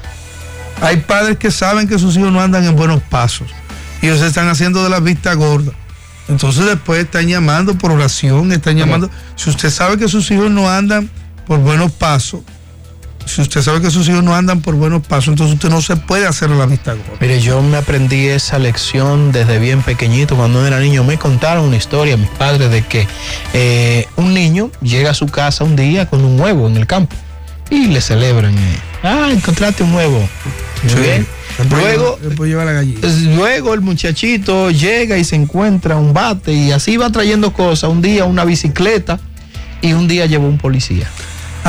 Hay 0.82 0.98
padres 0.98 1.38
que 1.38 1.52
saben 1.52 1.88
que 1.88 1.98
sus 1.98 2.16
hijos 2.18 2.32
no 2.32 2.42
andan 2.42 2.66
en 2.66 2.76
buenos 2.76 3.02
pasos 3.04 3.48
y 4.02 4.08
ellos 4.08 4.22
están 4.22 4.48
haciendo 4.48 4.84
de 4.84 4.90
la 4.90 5.00
vista 5.00 5.34
gorda. 5.34 5.74
Entonces 6.28 6.66
después 6.66 7.04
están 7.04 7.28
llamando 7.28 7.76
por 7.78 7.92
oración, 7.92 8.52
están 8.52 8.78
llamando. 8.78 9.10
Si 9.36 9.50
usted 9.50 9.70
sabe 9.70 9.98
que 9.98 10.08
sus 10.08 10.30
hijos 10.32 10.52
no 10.52 10.70
andan 10.70 11.10
por 11.48 11.60
buenos 11.60 11.92
pasos, 11.92 12.42
si 13.30 13.42
usted 13.42 13.62
sabe 13.62 13.82
que 13.82 13.92
sus 13.92 14.08
hijos 14.10 14.24
no 14.24 14.36
andan 14.36 14.62
por 14.62 14.76
buenos 14.76 15.06
pasos, 15.06 15.30
entonces 15.30 15.56
usted 15.56 15.70
no 15.70 15.82
se 15.82 15.96
puede 15.96 16.26
hacer 16.26 16.50
la 16.50 16.66
vista 16.66 16.94
gorda. 16.94 17.18
Mire, 17.22 17.40
yo 17.40 17.62
me 17.62 17.78
aprendí 17.78 18.28
esa 18.28 18.58
lección 18.58 19.32
desde 19.32 19.60
bien 19.60 19.84
pequeñito. 19.84 20.36
Cuando 20.36 20.66
era 20.66 20.80
niño 20.80 21.04
me 21.04 21.18
contaron 21.18 21.66
una 21.66 21.78
historia, 21.78 22.18
mis 22.18 22.30
padres, 22.30 22.72
de 22.72 22.84
que 22.84 23.08
eh, 23.54 24.08
un 24.16 24.34
niño 24.34 24.72
llega 24.82 25.12
a 25.12 25.14
su 25.14 25.28
casa 25.28 25.64
un 25.64 25.76
día 25.76 26.10
con 26.10 26.26
un 26.26 26.40
huevo 26.40 26.68
en 26.68 26.78
el 26.78 26.88
campo 26.88 27.16
y 27.70 27.88
le 27.88 28.02
celebran. 28.02 28.58
eh, 28.58 28.80
ah, 29.04 29.30
encontraste 29.32 29.84
un 29.84 29.94
huevo. 29.94 30.28
Muy 30.84 31.02
bien. 31.02 31.28
Luego, 31.70 32.18
después 32.22 32.50
lleva 32.50 32.66
la 32.66 32.72
gallina. 32.72 33.00
Luego 33.36 33.74
el 33.74 33.82
muchachito 33.82 34.72
llega 34.72 35.18
y 35.18 35.24
se 35.24 35.36
encuentra 35.36 35.98
un 35.98 36.14
bate 36.14 36.54
y 36.54 36.72
así 36.72 36.98
va 36.98 37.12
trayendo 37.12 37.54
cosas. 37.54 37.90
Un 37.90 38.02
día 38.02 38.26
una 38.26 38.46
bicicleta 38.46 39.20
y 39.82 39.94
un 39.94 40.08
día 40.08 40.26
llevó 40.26 40.48
un 40.48 40.58
policía. 40.58 41.08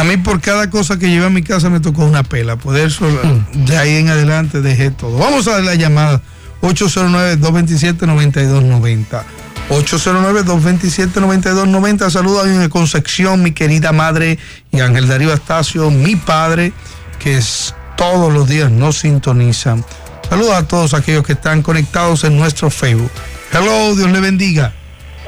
A 0.01 0.05
mí 0.05 0.17
por 0.17 0.41
cada 0.41 0.71
cosa 0.71 0.99
que 0.99 1.11
llevé 1.11 1.27
a 1.27 1.31
mi 1.31 1.43
casa 1.43 1.69
me 1.69 1.79
tocó 1.79 2.07
una 2.07 2.23
pela. 2.23 2.57
Por 2.57 2.75
eso 2.79 3.05
Mm. 3.07 3.67
de 3.67 3.77
ahí 3.77 3.97
en 3.97 4.09
adelante 4.09 4.63
dejé 4.63 4.91
todo. 4.91 5.19
Vamos 5.19 5.47
a 5.47 5.61
la 5.61 5.75
llamada 5.75 6.23
809-227-9290. 6.63 9.25
809-227-9290. 9.69 12.09
Saludos 12.11 12.47
a 12.47 12.49
mi 12.49 12.67
Concepción, 12.71 13.43
mi 13.43 13.53
querida 13.53 13.93
madre 13.93 14.39
y 14.73 14.81
Ángel 14.81 15.07
Darío 15.07 15.33
Astacio, 15.35 15.91
mi 15.91 16.17
padre, 16.17 16.73
que 17.19 17.37
es, 17.37 17.75
todos 17.97 18.33
los 18.33 18.49
días 18.49 18.71
nos 18.71 19.01
sintonizan. 19.01 19.85
Saludos 20.29 20.55
a 20.55 20.67
todos 20.67 20.95
aquellos 20.95 21.27
que 21.27 21.35
están 21.35 21.61
conectados 21.63 22.25
en 22.25 22.39
nuestro 22.39 22.71
Facebook. 22.71 23.11
Hello, 23.53 23.95
Dios 23.95 24.11
le 24.11 24.21
bendiga. 24.21 24.73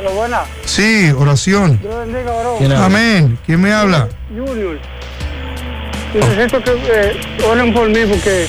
Hola, 0.02 0.10
buena. 0.14 0.40
Sí, 0.64 1.12
oración. 1.16 1.78
Dios 1.80 1.94
bendiga, 2.06 2.32
varón. 2.32 2.72
Amén. 2.72 3.38
¿Quién 3.46 3.60
me 3.60 3.72
habla? 3.72 4.08
Junior. 4.30 4.76
Necesito 6.12 6.60
que 6.64 6.72
eh, 6.92 7.20
oren 7.48 7.72
por 7.72 7.88
mí 7.88 8.00
porque 8.08 8.48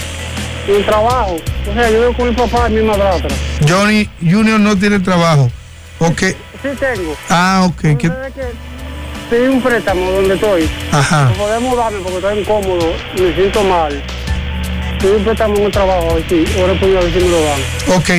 mi 0.68 0.82
trabajo. 0.82 1.36
O 1.70 1.74
sea, 1.76 1.92
yo 1.92 2.00
vivo 2.02 2.14
con 2.18 2.30
mi 2.30 2.36
papá 2.36 2.68
y 2.70 2.74
mi 2.74 2.82
madrastra. 2.82 3.30
Johnny 3.70 4.10
Junior 4.20 4.60
no 4.60 4.76
tiene 4.76 5.00
trabajo. 5.00 5.52
Ok. 6.00 6.20
Sí 6.22 6.70
tengo. 6.80 7.16
Ah, 7.30 7.68
ok. 7.68 7.82
¿Qué- 8.00 8.12
pedí 9.30 9.48
un 9.48 9.62
préstamo 9.62 10.10
donde 10.10 10.34
estoy. 10.34 10.68
Ajá. 10.92 11.26
No 11.26 11.34
podemos 11.36 11.78
darme 11.78 12.00
porque 12.00 12.18
estoy 12.18 12.40
incómodo, 12.40 12.94
me 13.20 13.36
siento 13.36 13.64
mal. 13.64 14.04
Pedí 15.00 15.12
un 15.18 15.24
préstamo 15.24 15.56
en 15.58 15.64
el 15.66 15.72
trabajo, 15.72 16.10
a 16.10 16.14
ver 16.16 16.26
si, 16.28 16.46
oren 16.60 16.80
por 16.80 16.90
mí 16.90 16.98
a 16.98 17.00
ver 17.02 17.14
si 17.14 17.20
me 17.20 17.30
lo 17.30 17.42
dan. 17.44 17.60
Ok. 17.96 18.10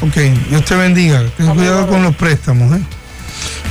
Ok. 0.00 0.16
Dios 0.48 0.64
te 0.64 0.76
bendiga. 0.76 1.22
Ten 1.36 1.54
cuidado 1.54 1.86
con 1.86 2.02
los 2.02 2.14
préstamos. 2.16 2.76
¿eh? 2.76 2.82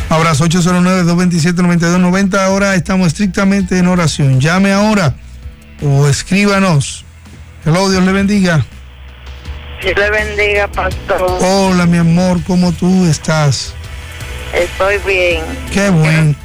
Abrazo 0.09 0.45
809-227-9290. 0.45 2.37
Ahora 2.39 2.75
estamos 2.75 3.07
estrictamente 3.07 3.77
en 3.77 3.87
oración. 3.87 4.39
Llame 4.39 4.71
ahora 4.71 5.15
o 5.81 6.07
escríbanos. 6.07 7.05
Hello, 7.65 7.89
Dios 7.89 8.03
le 8.03 8.11
bendiga. 8.11 8.65
Dios 9.81 9.97
le 9.97 10.09
bendiga, 10.09 10.67
pastor. 10.67 11.37
Hola, 11.41 11.85
mi 11.85 11.97
amor, 11.97 12.41
¿cómo 12.45 12.71
tú 12.71 13.05
estás? 13.05 13.73
Estoy 14.53 14.97
bien. 15.05 15.43
Qué 15.71 15.89
bueno. 15.89 16.35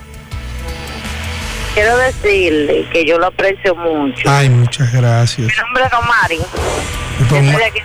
Quiero 1.74 1.96
decirle 1.98 2.86
que 2.92 3.04
yo 3.04 3.18
lo 3.18 3.26
aprecio 3.26 3.76
mucho. 3.76 4.28
Ay, 4.28 4.50
muchas 4.50 4.92
gracias. 4.92 5.46
Mi 5.46 5.54
nombre 5.62 5.84
es 5.84 5.90
Romari. 5.92 6.38
Yo 7.20 7.28
soy 7.28 7.46
de 7.46 7.64
aquí 7.64 7.80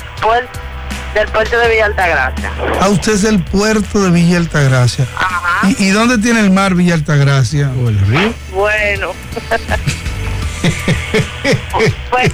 del 1.16 1.28
puerto, 1.30 1.58
de 1.58 1.70
Villa 1.70 1.86
Altagracia. 1.86 2.52
Ah, 2.80 2.90
usted 2.90 3.14
es 3.14 3.22
del 3.24 3.42
puerto 3.42 4.04
de 4.04 4.12
Villa 4.12 4.38
Altagracia. 4.38 5.08
Ajá. 5.18 5.68
¿Y, 5.70 5.86
y 5.86 5.90
dónde 5.90 6.18
tiene 6.18 6.42
el 6.42 6.52
mar 6.52 6.76
Villa 6.76 6.94
Altagracia? 6.94 7.72
¿O 7.84 7.90
el 7.90 8.00
río? 8.02 8.34
Bueno. 8.52 9.14
pues, 12.12 12.34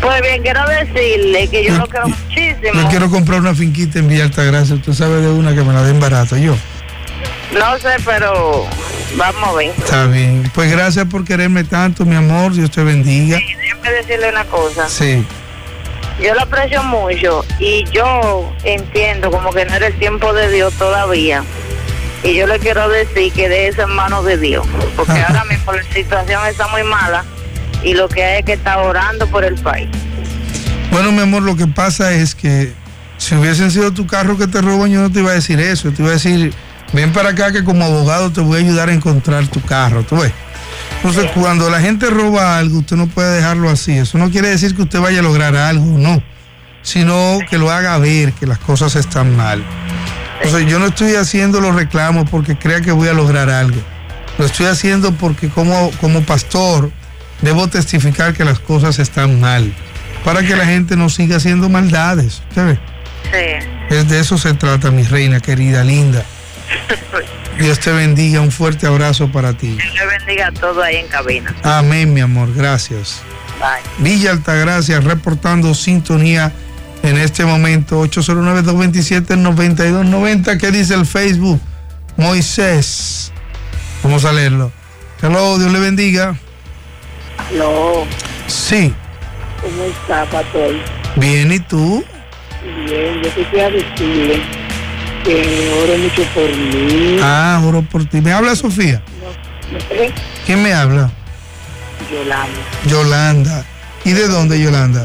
pues 0.00 0.22
bien, 0.22 0.42
quiero 0.42 0.64
decirle 0.68 1.48
que 1.48 1.64
yo 1.64 1.76
lo 1.76 1.86
quiero 1.86 2.08
muchísimo. 2.08 2.72
Yo 2.74 2.88
quiero 2.88 3.10
comprar 3.10 3.40
una 3.40 3.54
finquita 3.54 3.98
en 3.98 4.08
Villa 4.08 4.24
Altagracia. 4.24 4.76
Usted 4.76 4.92
sabe 4.92 5.20
de 5.20 5.28
una 5.28 5.54
que 5.54 5.62
me 5.62 5.72
la 5.72 5.82
den 5.82 5.98
barato. 5.98 6.36
Yo. 6.36 6.54
No 7.52 7.78
sé, 7.78 7.96
pero 8.04 8.66
vamos 9.16 9.48
a 9.48 9.52
ver. 9.52 9.72
Está 9.76 10.06
bien. 10.06 10.50
Pues 10.54 10.70
gracias 10.70 11.06
por 11.06 11.24
quererme 11.24 11.64
tanto, 11.64 12.04
mi 12.04 12.14
amor. 12.14 12.52
Dios 12.54 12.70
te 12.70 12.84
bendiga. 12.84 13.38
Y 13.38 13.54
déjame 13.54 13.90
decirle 13.90 14.28
una 14.30 14.44
cosa. 14.44 14.88
Sí. 14.88 15.24
Yo 16.20 16.32
lo 16.34 16.42
aprecio 16.42 16.82
mucho 16.84 17.44
y 17.58 17.84
yo 17.90 18.52
entiendo 18.62 19.30
como 19.30 19.50
que 19.52 19.64
no 19.64 19.74
era 19.74 19.88
el 19.88 19.98
tiempo 19.98 20.32
de 20.32 20.50
Dios 20.50 20.72
todavía. 20.74 21.42
Y 22.22 22.34
yo 22.34 22.46
le 22.46 22.58
quiero 22.58 22.88
decir 22.88 23.32
que 23.32 23.48
de 23.48 23.68
eso 23.68 23.82
en 23.82 23.90
manos 23.90 24.24
de 24.24 24.38
Dios. 24.38 24.66
Porque 24.96 25.20
ahora 25.28 25.44
mismo 25.44 25.72
la 25.72 25.82
situación 25.82 26.40
está 26.46 26.68
muy 26.68 26.84
mala 26.84 27.24
y 27.82 27.94
lo 27.94 28.08
que 28.08 28.24
hay 28.24 28.38
es 28.38 28.44
que 28.44 28.54
estar 28.54 28.78
orando 28.78 29.26
por 29.26 29.44
el 29.44 29.56
país. 29.56 29.88
Bueno, 30.90 31.10
mi 31.12 31.22
amor, 31.22 31.42
lo 31.42 31.56
que 31.56 31.66
pasa 31.66 32.12
es 32.12 32.34
que 32.34 32.72
si 33.18 33.34
hubiesen 33.34 33.70
sido 33.70 33.92
tu 33.92 34.06
carro 34.06 34.38
que 34.38 34.46
te 34.46 34.60
roban, 34.62 34.90
yo 34.90 35.00
no 35.00 35.10
te 35.10 35.18
iba 35.18 35.32
a 35.32 35.34
decir 35.34 35.58
eso. 35.58 35.90
Te 35.90 36.02
iba 36.02 36.10
a 36.10 36.14
decir, 36.14 36.54
ven 36.92 37.12
para 37.12 37.30
acá 37.30 37.50
que 37.52 37.64
como 37.64 37.84
abogado 37.84 38.32
te 38.32 38.40
voy 38.40 38.58
a 38.58 38.60
ayudar 38.60 38.88
a 38.88 38.92
encontrar 38.92 39.46
tu 39.48 39.60
carro. 39.60 40.04
¿Tú 40.04 40.16
ves? 40.16 40.32
Entonces, 41.04 41.30
cuando 41.32 41.68
la 41.68 41.82
gente 41.82 42.08
roba 42.08 42.56
algo, 42.56 42.78
usted 42.78 42.96
no 42.96 43.06
puede 43.08 43.36
dejarlo 43.36 43.68
así. 43.68 43.92
Eso 43.92 44.16
no 44.16 44.30
quiere 44.30 44.48
decir 44.48 44.74
que 44.74 44.80
usted 44.80 45.00
vaya 45.00 45.18
a 45.18 45.22
lograr 45.22 45.54
algo, 45.54 45.84
no. 45.98 46.22
Sino 46.80 47.40
que 47.50 47.58
lo 47.58 47.70
haga 47.70 47.98
ver 47.98 48.32
que 48.32 48.46
las 48.46 48.58
cosas 48.58 48.96
están 48.96 49.36
mal. 49.36 49.62
Entonces, 50.42 50.66
yo 50.66 50.78
no 50.78 50.86
estoy 50.86 51.14
haciendo 51.16 51.60
los 51.60 51.74
reclamos 51.74 52.30
porque 52.30 52.56
crea 52.56 52.80
que 52.80 52.90
voy 52.90 53.08
a 53.08 53.12
lograr 53.12 53.50
algo. 53.50 53.76
Lo 54.38 54.46
estoy 54.46 54.64
haciendo 54.64 55.12
porque 55.12 55.50
como, 55.50 55.90
como 56.00 56.22
pastor 56.22 56.90
debo 57.42 57.68
testificar 57.68 58.32
que 58.32 58.46
las 58.46 58.58
cosas 58.58 58.98
están 58.98 59.38
mal. 59.38 59.74
Para 60.24 60.42
que 60.42 60.56
la 60.56 60.64
gente 60.64 60.96
no 60.96 61.10
siga 61.10 61.36
haciendo 61.36 61.68
maldades. 61.68 62.40
¿Usted 62.48 62.64
ve? 62.64 62.78
Sí. 63.24 63.94
Es 63.94 64.08
de 64.08 64.20
eso 64.20 64.38
se 64.38 64.54
trata, 64.54 64.90
mi 64.90 65.02
reina 65.02 65.38
querida, 65.40 65.84
linda. 65.84 66.24
Dios 67.58 67.78
te 67.80 67.92
bendiga, 67.92 68.40
un 68.40 68.50
fuerte 68.50 68.86
abrazo 68.86 69.30
para 69.30 69.52
ti. 69.56 69.68
Dios 69.68 69.94
le 69.94 70.06
bendiga 70.18 70.48
a 70.48 70.52
todo 70.52 70.82
ahí 70.82 70.96
en 70.96 71.06
cabina. 71.08 71.54
Amén, 71.62 72.12
mi 72.12 72.20
amor, 72.20 72.52
gracias. 72.54 73.22
Bye. 73.60 73.80
Villa 73.98 74.32
Altagracia 74.32 75.00
reportando 75.00 75.72
sintonía 75.74 76.52
en 77.02 77.16
este 77.18 77.44
momento, 77.44 78.02
809-227-9290. 78.04 80.58
¿Qué 80.58 80.70
dice 80.70 80.94
el 80.94 81.06
Facebook? 81.06 81.60
Moisés. 82.16 83.32
Vamos 84.02 84.24
a 84.24 84.32
leerlo. 84.32 84.72
Hello, 85.22 85.58
Dios 85.58 85.70
le 85.72 85.80
bendiga. 85.80 86.36
No, 87.56 88.04
Sí, 88.46 88.92
¿cómo 89.60 89.82
está, 89.84 90.24
pastor? 90.26 90.74
bien, 91.16 91.52
¿y 91.52 91.58
tú? 91.60 92.04
Bien, 92.86 93.22
yo 93.22 93.34
quisiera 93.34 93.70
decirle 93.70 94.40
que 95.24 95.72
ore 95.82 95.98
mucho 95.98 96.22
por 96.34 96.48
mí. 96.56 97.18
Ah, 97.22 97.60
oro 97.64 97.82
por 97.82 98.04
ti. 98.04 98.20
¿Me 98.20 98.32
habla 98.32 98.54
Sofía? 98.54 99.02
¿Eh? 99.90 100.12
¿Quién 100.46 100.62
me 100.62 100.72
habla? 100.72 101.10
Yolanda, 102.10 102.60
Yolanda. 102.86 103.64
¿Y 104.04 104.12
de 104.12 104.28
dónde, 104.28 104.60
Yolanda? 104.60 105.04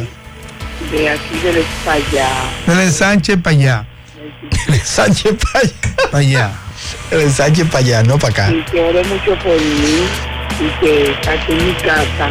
de 0.91 1.09
aquí 1.09 1.37
del 1.43 1.57
Espallá. 1.57 2.27
Del 2.67 2.79
ensanche 2.79 3.37
para 3.37 3.55
allá. 3.55 3.87
El 4.67 4.73
ensanche 4.75 5.33
para 5.33 5.59
allá. 5.65 5.73
Para 6.11 6.17
allá. 6.19 6.51
El 7.11 7.19
ensanche 7.21 7.65
para 7.65 7.79
allá, 7.79 8.03
no 8.03 8.17
para 8.17 8.31
acá. 8.33 8.51
y 8.51 8.63
que 8.71 8.79
ore 8.81 9.03
mucho 9.03 9.37
por 9.43 9.55
mí 9.59 10.07
y 10.59 10.79
que 10.79 11.15
saque 11.23 11.53
mi 11.53 11.73
casa 11.73 12.29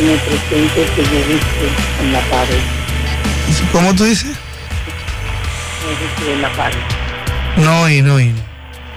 y 0.00 0.02
me 0.04 0.16
presente 0.16 0.86
que 0.96 1.02
yo 1.02 1.28
viste 1.28 1.68
en 2.02 2.12
la 2.12 2.20
pared, 2.22 2.58
¿Cómo 3.72 3.94
tú 3.94 4.04
dices? 4.04 4.30
no 5.84 6.24
sé 6.24 6.32
en 6.32 6.42
la 6.42 6.48
pared. 6.54 6.76
No, 7.58 7.88
y 7.88 8.02
no, 8.02 8.20
y 8.20 8.28
no. 8.28 8.48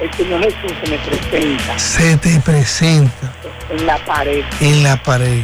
El 0.01 0.13
Señor 0.13 0.41
Jesús 0.41 0.71
se 0.83 0.89
me 0.89 0.97
presenta 0.97 1.77
Se 1.77 2.17
te 2.17 2.39
presenta 2.39 3.31
en 3.69 3.85
la 3.85 3.97
pared 4.05 4.43
en 4.59 4.83
la 4.83 5.01
pared. 5.01 5.43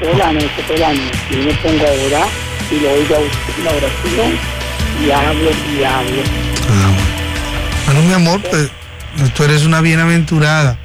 por 0.00 0.16
la 0.16 0.32
noche, 0.32 0.48
por 0.66 0.78
la 0.78 0.88
noche. 0.92 1.10
Yo 1.30 1.38
me 1.38 1.52
pongo 1.54 1.86
a 1.86 1.90
orar 2.06 2.28
y 2.70 2.80
lo 2.80 2.90
oigo 2.92 3.14
a 3.16 3.18
usted 3.20 3.64
la 3.64 3.70
oración 3.70 4.38
y 5.04 5.10
hablo 5.10 5.50
y 5.50 5.84
hablo. 5.84 6.22
Ah, 6.68 6.92
bueno. 6.94 7.20
Bueno, 7.86 8.02
mi 8.02 8.12
amor, 8.14 8.40
pues 8.50 8.70
tú 9.34 9.44
eres 9.44 9.64
una 9.64 9.80
bienaventurada. 9.80 10.78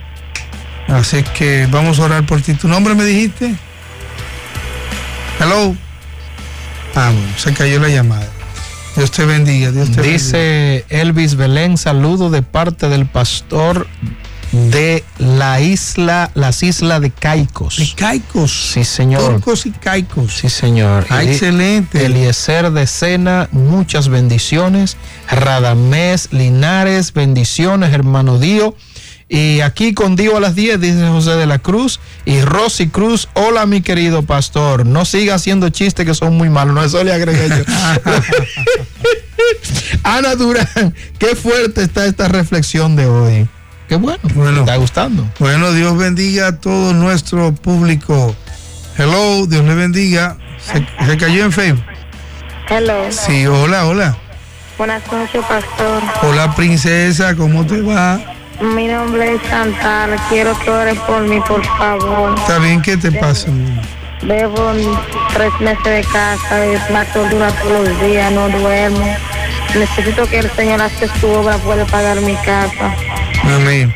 Así 0.87 1.23
que 1.37 1.67
vamos 1.69 1.99
a 1.99 2.03
orar 2.03 2.25
por 2.25 2.41
ti. 2.41 2.53
¿Tu 2.53 2.67
nombre 2.67 2.93
me 2.93 3.03
dijiste? 3.03 3.55
Hello. 5.39 5.75
Ah, 6.95 7.11
bueno, 7.11 7.37
se 7.37 7.53
cayó 7.53 7.79
la 7.79 7.89
llamada. 7.89 8.29
Dios 8.95 9.11
te 9.11 9.25
bendiga, 9.25 9.71
Dios 9.71 9.89
te 9.89 9.97
bendiga. 9.97 10.13
Dice 10.13 10.85
Elvis 10.89 11.35
Belén, 11.35 11.77
saludo 11.77 12.29
de 12.29 12.41
parte 12.41 12.89
del 12.89 13.05
pastor 13.05 13.87
de 14.51 15.03
la 15.17 15.59
isla, 15.59 16.31
las 16.33 16.63
islas 16.63 17.01
de 17.01 17.11
Caicos. 17.11 17.77
De 17.77 17.89
Caicos. 17.95 18.71
Sí, 18.73 18.83
señor. 18.85 19.21
Turcos 19.21 19.65
y 19.65 19.71
Caicos. 19.71 20.37
Sí, 20.37 20.49
señor. 20.49 21.05
Ah, 21.09 21.23
excelente. 21.23 22.05
Eliezer 22.05 22.71
de 22.71 22.87
Sena, 22.87 23.49
muchas 23.51 24.07
bendiciones. 24.07 24.97
Radamés 25.29 26.29
Linares, 26.31 27.11
bendiciones, 27.13 27.93
hermano 27.93 28.39
Dio. 28.39 28.75
Y 29.27 29.61
aquí 29.61 29.95
con 29.95 30.15
Dio 30.15 30.37
a 30.37 30.39
las 30.39 30.53
10, 30.55 30.79
dice 30.79 31.07
José 31.07 31.31
de 31.31 31.47
la 31.47 31.57
Cruz. 31.59 31.99
Y 32.25 32.41
Rosy 32.41 32.89
Cruz, 32.89 33.27
hola 33.33 33.65
mi 33.65 33.81
querido 33.81 34.21
pastor. 34.23 34.85
No 34.85 35.03
siga 35.05 35.35
haciendo 35.35 35.69
chistes 35.69 36.05
que 36.05 36.13
son 36.13 36.37
muy 36.37 36.49
malos. 36.49 36.75
No, 36.75 36.83
eso 36.83 37.03
le 37.03 37.11
agregué 37.11 37.49
yo. 37.49 37.63
Ana 40.03 40.35
Durán, 40.35 40.93
qué 41.17 41.35
fuerte 41.35 41.83
está 41.83 42.05
esta 42.05 42.27
reflexión 42.27 42.95
de 42.95 43.07
hoy. 43.07 43.47
Qué 43.89 43.95
bueno. 43.95 44.19
Bueno. 44.33 44.53
¿Te 44.53 44.59
está 44.59 44.75
gustando? 44.75 45.27
Bueno, 45.39 45.71
Dios 45.71 45.97
bendiga 45.97 46.47
a 46.47 46.59
todo 46.59 46.93
nuestro 46.93 47.53
público. 47.53 48.35
Hello, 48.97 49.45
Dios 49.47 49.63
le 49.65 49.75
bendiga. 49.75 50.37
Se, 50.59 50.85
se 51.05 51.17
cayó 51.17 51.45
en 51.45 51.51
Facebook. 51.51 51.83
Hello. 52.69 53.11
Sí, 53.11 53.45
hola, 53.45 53.85
hola. 53.85 54.17
Buenas 54.77 55.01
noches, 55.11 55.41
pastor. 55.47 56.01
Hola, 56.23 56.55
princesa, 56.55 57.35
¿cómo 57.35 57.65
te 57.65 57.81
va? 57.81 58.19
Mi 58.61 58.87
nombre 58.87 59.35
es 59.35 59.41
Chantal. 59.43 60.15
Quiero 60.29 60.57
que 60.59 60.69
ores 60.69 60.97
por 60.99 61.21
mí, 61.23 61.39
por 61.47 61.63
favor. 61.77 62.35
¿Está 62.37 62.57
bien? 62.59 62.81
¿Qué 62.81 62.97
te 62.97 63.11
pasa? 63.11 63.47
Debo 64.21 64.71
tres 65.33 65.51
meses 65.59 65.83
de 65.83 66.03
casa, 66.11 66.65
es 66.65 66.81
tortura 67.13 67.49
todos 67.61 67.87
los 67.87 68.01
días, 68.01 68.31
no 68.31 68.49
duermo. 68.49 69.15
Necesito 69.77 70.25
que 70.27 70.39
el 70.39 70.49
Señor 70.51 70.81
haga 70.81 71.07
su 71.19 71.27
obra, 71.27 71.57
puede 71.57 71.85
pagar 71.85 72.19
mi 72.21 72.35
casa. 72.37 72.95
Amén. 73.43 73.93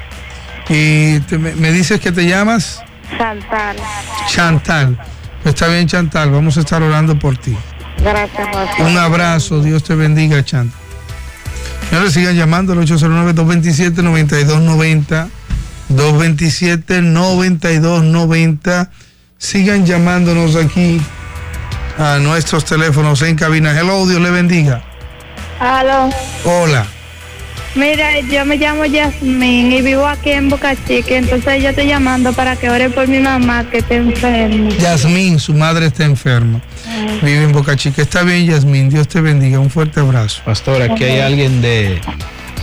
Y 0.68 1.20
te- 1.22 1.38
me, 1.38 1.56
me 1.56 1.72
dices 1.72 2.00
que 2.00 2.12
te 2.12 2.28
llamas 2.28 2.84
Chantal. 3.18 3.78
Chantal. 4.28 5.00
Está 5.46 5.68
bien, 5.68 5.88
Chantal, 5.88 6.30
vamos 6.32 6.58
a 6.58 6.60
estar 6.60 6.84
orando 6.84 7.18
por 7.18 7.38
ti. 7.38 7.58
Gracias, 8.04 8.48
pastor. 8.54 8.86
Un 8.86 8.98
abrazo, 8.98 9.62
Dios 9.62 9.84
te 9.84 9.96
bendiga, 9.96 10.44
Chantal. 10.44 10.78
Señores, 11.90 12.14
sigan 12.14 12.36
llamando 12.36 12.74
al 12.74 12.80
809-227-9290. 12.80 15.30
227-9290. 15.90 18.90
Sigan 19.38 19.86
llamándonos 19.86 20.56
aquí 20.56 21.00
a 21.98 22.18
nuestros 22.20 22.64
teléfonos 22.66 23.22
en 23.24 23.36
cabina. 23.36 23.78
Hello, 23.78 24.08
Dios 24.08 24.22
le 24.22 24.30
bendiga. 24.30 24.82
Aló. 25.60 26.10
Hola. 26.46 26.86
Mira, 27.76 28.20
yo 28.22 28.46
me 28.46 28.58
llamo 28.58 28.86
Yasmín 28.86 29.72
y 29.72 29.82
vivo 29.82 30.06
aquí 30.08 30.32
en 30.32 30.50
Boca 30.50 30.76
Chica, 30.88 31.16
entonces 31.16 31.62
yo 31.62 31.70
estoy 31.70 31.88
llamando 31.88 32.34
para 32.34 32.56
que 32.56 32.70
ore 32.70 32.90
por 32.90 33.08
mi 33.08 33.20
mamá 33.20 33.70
que 33.70 33.78
está 33.78 33.96
enferma. 33.96 34.70
Yasmín, 34.72 35.40
su 35.40 35.54
madre 35.54 35.88
está 35.88 36.06
enferma. 36.06 36.62
Vive 37.22 37.44
en 37.44 37.52
Boca 37.52 37.76
Chica. 37.76 38.02
Está 38.02 38.24
bien, 38.24 38.46
Yasmín. 38.46 38.90
Dios 38.90 39.08
te 39.08 39.22
bendiga. 39.22 39.60
Un 39.60 39.70
fuerte 39.70 40.00
abrazo. 40.00 40.42
Pastor, 40.46 40.82
aquí 40.82 41.04
hay 41.04 41.20
alguien 41.20 41.62
de 41.62 42.02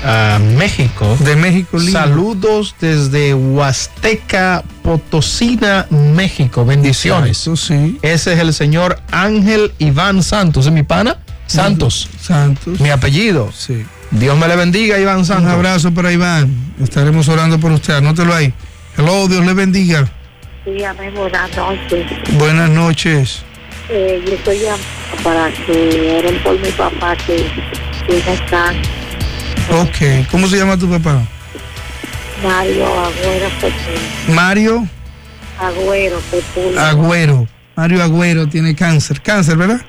ah, 0.05 0.39
México. 0.57 1.17
De 1.21 1.37
México, 1.37 1.79
lindo. 1.79 1.93
Saludos 1.93 2.75
desde 2.81 3.35
Huasteca, 3.35 4.65
Potosina, 4.83 5.87
México. 5.91 6.65
Bendiciones. 6.65 7.43
Eso 7.43 7.57
sí. 7.57 7.99
Ese 8.03 8.33
es 8.33 8.41
el 8.41 8.53
señor 8.53 9.01
Ángel 9.11 9.73
Iván 9.79 10.23
Santos. 10.23 10.67
¿Es 10.67 10.73
mi 10.73 10.83
pana? 10.83 11.19
Santos. 11.47 12.09
Santos. 12.21 12.81
Mi 12.81 12.91
apellido. 12.91 13.53
Sí. 13.57 13.85
Dios 14.19 14.37
me 14.39 14.49
le 14.49 14.57
bendiga, 14.57 14.99
Iván 14.99 15.19
Un 15.19 15.25
Santos. 15.25 15.53
abrazo 15.53 15.93
para 15.93 16.13
Iván. 16.13 16.51
Estaremos 16.83 17.29
orando 17.29 17.59
por 17.61 17.73
usted. 17.73 17.95
Anótelo 17.95 18.35
ahí. 18.35 18.53
Hello, 18.97 19.29
Dios 19.29 19.45
le 19.45 19.53
bendiga. 19.53 20.09
Dígame, 20.65 21.11
buenas 21.11 21.55
noches. 21.57 22.07
Buenas 22.33 22.71
noches. 22.71 23.43
Eh, 23.89 24.23
yo 24.27 24.33
estoy 24.35 24.59
para 25.23 25.51
que 25.53 26.17
oren 26.19 26.43
por 26.43 26.59
mi 26.59 26.71
papá 26.71 27.15
que 27.27 27.47
tiene 28.07 28.41
cáncer. 28.51 28.87
Ok. 29.71 30.27
¿Cómo 30.31 30.47
se 30.49 30.57
llama 30.57 30.77
tu 30.79 30.89
papá? 30.89 31.23
Mario 32.43 32.87
Agüero 32.87 33.49
Sepúlveda. 33.61 34.35
Mario 34.35 34.89
Agüero 35.61 36.21
Sepúlveda. 36.31 36.89
Agüero. 36.91 37.49
Mario 37.77 38.03
Agüero 38.03 38.49
tiene 38.49 38.75
cáncer. 38.75 39.21
Cáncer, 39.21 39.57
¿verdad? 39.57 39.81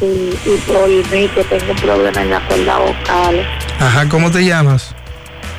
Sí, 0.00 0.30
y 0.44 0.56
por 0.70 0.88
mí 0.88 1.28
que 1.28 1.44
tengo 1.44 1.72
un 1.72 1.78
problema 1.78 2.22
en 2.22 2.30
la 2.30 2.46
cuerda 2.46 2.78
vocal. 2.78 3.46
Ajá. 3.78 4.08
¿Cómo 4.08 4.30
te 4.30 4.44
llamas? 4.44 4.94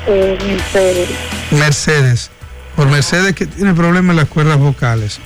Eh, 0.06 0.38
Mercedes. 0.46 1.08
Mercedes. 1.50 2.30
Por 2.74 2.88
Mercedes 2.88 3.34
que 3.34 3.46
tiene 3.46 3.72
problemas 3.74 4.10
en 4.10 4.16
las 4.16 4.28
cuerdas 4.28 4.58
vocales. 4.58 5.18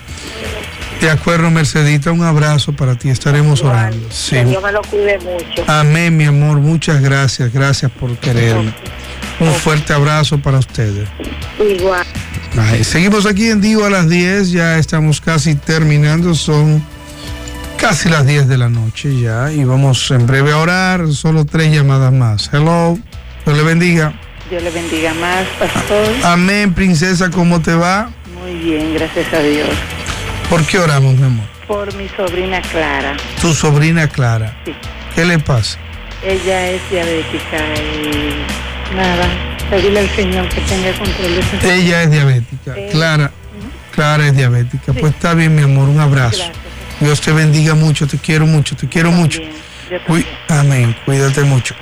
De 1.00 1.10
acuerdo, 1.10 1.50
Mercedita. 1.50 2.12
Un 2.12 2.22
abrazo 2.22 2.72
para 2.72 2.94
ti. 2.94 3.08
Estaremos 3.08 3.62
orando. 3.62 4.06
Sí. 4.10 4.36
Que 4.36 4.44
Dios 4.44 4.62
me 4.62 4.72
lo 4.72 4.82
cuide 4.82 5.18
mucho. 5.18 5.64
Amén, 5.66 6.16
mi 6.16 6.24
amor. 6.24 6.58
Muchas 6.58 7.00
gracias. 7.00 7.52
Gracias 7.52 7.90
por 7.90 8.16
quererme. 8.18 8.74
Un 9.40 9.52
fuerte 9.54 9.92
abrazo 9.92 10.38
para 10.38 10.58
ustedes. 10.58 11.08
Igual. 11.58 12.06
Seguimos 12.82 13.26
aquí 13.26 13.48
en 13.48 13.60
Digo 13.60 13.84
a 13.84 13.90
las 13.90 14.08
10, 14.08 14.50
ya 14.50 14.78
estamos 14.78 15.20
casi 15.20 15.54
terminando, 15.54 16.34
son 16.34 16.84
casi 17.80 18.08
las 18.08 18.26
10 18.26 18.48
de 18.48 18.58
la 18.58 18.68
noche 18.68 19.18
ya 19.20 19.50
y 19.52 19.64
vamos 19.64 20.10
en 20.10 20.26
breve 20.26 20.52
a 20.52 20.58
orar, 20.58 21.08
solo 21.12 21.44
tres 21.44 21.72
llamadas 21.72 22.12
más. 22.12 22.50
Hello, 22.52 22.98
Dios 23.44 23.56
le 23.56 23.62
bendiga. 23.62 24.12
Dios 24.50 24.62
le 24.62 24.70
bendiga 24.70 25.14
más, 25.14 25.46
pastor. 25.58 26.08
Amén, 26.24 26.74
princesa, 26.74 27.30
¿cómo 27.30 27.60
te 27.60 27.74
va? 27.74 28.10
Muy 28.40 28.54
bien, 28.56 28.94
gracias 28.94 29.32
a 29.32 29.38
Dios. 29.40 29.68
¿Por 30.48 30.64
qué 30.66 30.78
oramos, 30.78 31.14
mi 31.14 31.24
amor? 31.24 31.46
Por 31.66 31.94
mi 31.94 32.08
sobrina 32.08 32.60
Clara. 32.62 33.16
Tu 33.40 33.54
sobrina 33.54 34.08
Clara, 34.08 34.56
Sí. 34.64 34.72
¿qué 35.14 35.24
le 35.24 35.38
pasa? 35.38 35.78
Ella 36.24 36.70
es 36.70 36.82
diabética 36.90 37.58
y 38.02 38.94
nada, 38.96 39.26
pedirle 39.70 40.00
al 40.00 40.10
Señor 40.10 40.48
que 40.48 40.60
tenga 40.62 40.92
control 40.98 41.34
de 41.36 41.42
su 41.42 41.66
Ella 41.66 42.02
es 42.02 42.10
diabética, 42.10 42.74
Eh, 42.76 42.88
Clara, 42.92 43.30
Clara 43.92 44.26
es 44.26 44.36
diabética. 44.36 44.92
Pues 44.92 45.14
está 45.14 45.32
bien, 45.34 45.54
mi 45.54 45.62
amor, 45.62 45.88
un 45.88 46.00
abrazo. 46.00 46.36
Gracias. 46.38 46.59
Dios 47.00 47.20
te 47.20 47.32
bendiga 47.32 47.74
mucho, 47.74 48.06
te 48.06 48.18
quiero 48.18 48.46
mucho, 48.46 48.76
te 48.76 48.88
quiero 48.88 49.10
mucho. 49.10 49.40
También, 49.40 50.02
Uy, 50.08 50.26
amén, 50.48 50.96
cuídate 51.04 51.42
mucho. 51.42 51.74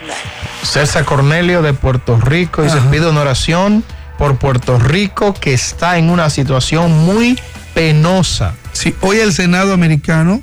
César 0.63 1.05
Cornelio 1.05 1.61
de 1.63 1.75
Puerto 1.75 2.19
Rico 2.19 2.65
y 2.65 2.71
se 2.71 2.81
pide 2.83 3.09
una 3.09 3.21
oración 3.21 3.85
por 4.17 4.39
Puerto 4.39 4.79
Rico 4.79 5.35
que 5.35 5.53
está 5.55 5.99
en 5.99 6.09
una 6.11 6.31
situación 6.31 6.91
muy 7.05 7.39
penosa. 7.75 8.55
Sí, 8.73 8.95
hoy 9.03 9.19
el 9.19 9.33
Senado 9.33 9.73
americano, 9.75 10.41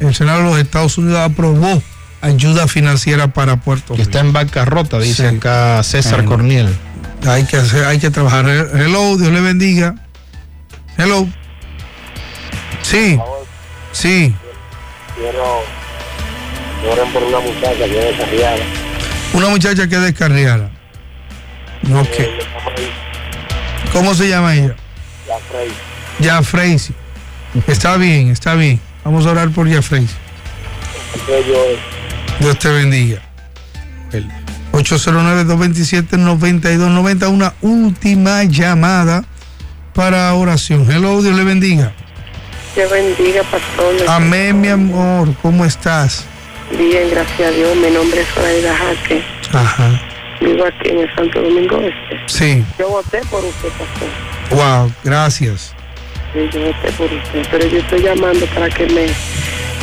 el 0.00 0.14
Senado 0.14 0.38
de 0.38 0.44
los 0.50 0.58
Estados 0.58 0.96
Unidos 0.98 1.20
aprobó 1.20 1.82
ayuda 2.22 2.66
financiera 2.66 3.28
para 3.28 3.56
Puerto 3.60 3.94
Que 3.94 3.98
Rico. 3.98 4.10
está 4.10 4.20
en 4.20 4.32
bancarrota, 4.32 4.98
dice 4.98 5.28
Sí. 5.30 5.36
acá 5.36 5.82
César 5.82 6.14
Bueno. 6.22 6.30
Corniel. 6.30 6.76
Hay 7.26 7.44
que 7.44 7.56
hacer, 7.58 7.84
hay 7.84 7.98
que 7.98 8.10
trabajar. 8.10 8.46
Hello, 8.48 9.16
Dios 9.16 9.30
le 9.32 9.40
bendiga. 9.40 9.94
Hello. 10.96 11.28
Sí, 12.82 13.18
sí. 13.96 14.34
quiero 15.14 15.62
que 16.82 16.88
oren 16.88 17.12
por 17.12 17.22
una 17.22 17.38
muchacha 17.40 17.86
que 17.86 17.98
es 17.98 18.18
descarriada. 18.18 18.58
Una 19.32 19.48
muchacha 19.48 19.88
que 19.88 19.98
descarriara. 19.98 20.70
Ok. 21.94 22.08
¿Cómo 23.92 24.14
se 24.14 24.28
llama 24.28 24.54
ella? 24.54 24.76
Ya 26.20 26.42
Freisy. 26.42 26.94
Está 27.66 27.96
bien, 27.96 28.28
está 28.28 28.54
bien. 28.54 28.78
Vamos 29.04 29.24
a 29.26 29.30
orar 29.30 29.48
por 29.50 29.66
ya 29.68 29.80
Dios 32.40 32.58
te 32.58 32.68
bendiga. 32.68 33.22
El 34.12 34.28
809-227-9290. 34.72 37.30
Una 37.30 37.54
última 37.62 38.44
llamada 38.44 39.24
para 39.94 40.34
oración. 40.34 40.86
Hello, 40.90 41.22
Dios 41.22 41.34
le 41.34 41.44
bendiga. 41.44 41.94
Dios 42.76 42.90
bendiga, 42.90 43.42
pastor. 43.44 43.94
Amén, 44.08 44.60
mi 44.60 44.68
amor. 44.68 45.28
¿Cómo 45.40 45.64
estás? 45.64 46.26
Bien, 46.76 47.08
gracias 47.10 47.48
a 47.48 47.50
Dios. 47.50 47.74
Mi 47.76 47.90
nombre 47.90 48.20
es 48.20 48.28
Zoraida 48.28 48.76
Jaque. 48.76 49.22
Ajá. 49.52 50.00
Vivo 50.40 50.64
aquí 50.66 50.90
en 50.90 50.98
el 50.98 51.14
Santo 51.14 51.40
Domingo 51.40 51.78
Este. 51.78 52.20
Sí. 52.26 52.64
Yo 52.78 52.88
voté 52.90 53.20
por 53.30 53.42
usted, 53.44 53.68
pastor. 53.70 54.08
Wow, 54.50 54.92
gracias. 55.02 55.74
que 56.34 56.48
yo 56.50 56.60
voté 56.66 56.92
por 56.98 57.06
usted, 57.10 57.46
pero 57.50 57.66
yo 57.66 57.78
estoy 57.78 58.02
llamando 58.02 58.44
para 58.54 58.68
que 58.68 58.84
me 58.86 59.06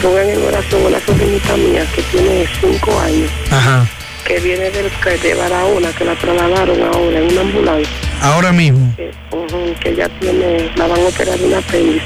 pongan 0.01 0.29
en 0.29 0.45
oración 0.45 0.85
una 0.85 0.99
sobrinita 0.99 1.57
mía 1.57 1.85
que 1.95 2.01
tiene 2.03 2.45
cinco 2.61 2.99
años, 2.99 3.31
Ajá. 3.49 3.87
que 4.25 4.39
viene 4.39 4.69
del 4.69 4.91
de 5.21 5.33
Barahona, 5.33 5.89
que 5.97 6.05
la 6.05 6.13
trasladaron 6.15 6.83
ahora 6.83 7.17
en 7.19 7.31
una 7.31 7.41
ambulancia, 7.41 7.89
Ahora 8.21 8.51
mismo. 8.51 8.93
que, 8.95 9.11
ujú, 9.31 9.73
que 9.81 9.89
ella 9.89 10.07
tiene, 10.19 10.69
la 10.75 10.87
van 10.87 10.99
a 11.01 11.07
operar 11.07 11.37
de 11.39 11.45
un 11.45 11.53
apéndice, 11.55 12.05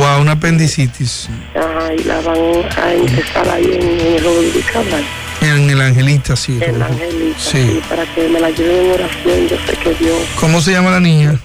Wow, 0.00 0.20
una 0.22 0.32
apendicitis. 0.32 1.28
ajá, 1.54 1.92
y 1.94 2.04
la 2.04 2.20
van 2.22 2.36
a 2.82 2.94
ingresar 2.94 3.48
ahí 3.50 3.64
en, 3.64 4.14
el 4.16 4.24
Rodríguez 4.24 4.64
Cabral, 4.72 5.04
En 5.42 5.68
el 5.70 5.80
Angelita, 5.80 6.36
sí. 6.36 6.58
en 6.62 6.78
la 6.78 6.86
Angelita, 6.86 7.38
Sí. 7.38 7.58
sí, 7.74 7.80
para 7.88 8.04
que 8.14 8.28
me 8.28 8.40
la 8.40 8.50
lleven 8.50 8.86
en 8.86 8.92
oración, 8.92 9.48
yo 9.48 9.56
sé 9.66 9.76
que 9.76 9.94
Dios 10.02 10.18
¿Cómo 10.38 10.60
se 10.62 10.72
llama 10.72 10.90
la 10.90 11.00
niña? 11.00 11.38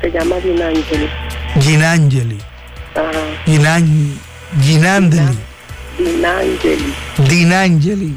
se 0.00 0.10
llama 0.12 0.36
Dinangeli, 0.36 1.08
Ginangeli. 1.60 2.38
ajá, 2.94 3.10
Ginan, 3.46 4.18
Ginandeli. 4.62 5.38
Dinangeli. 5.98 6.94
Dinangeli. 7.28 8.14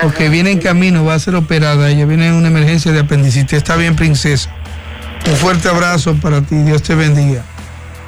Porque 0.00 0.28
viene 0.28 0.52
en 0.52 0.58
camino, 0.60 1.04
va 1.04 1.14
a 1.14 1.18
ser 1.18 1.34
operada. 1.34 1.88
Ella 1.90 2.04
viene 2.06 2.28
en 2.28 2.34
una 2.34 2.48
emergencia 2.48 2.92
de 2.92 3.00
apendicitis. 3.00 3.54
Está 3.54 3.76
bien, 3.76 3.96
princesa. 3.96 4.50
Un 5.26 5.34
fuerte 5.36 5.68
abrazo 5.68 6.14
para 6.16 6.42
ti. 6.42 6.54
Dios 6.56 6.82
te 6.82 6.94
bendiga. 6.94 7.42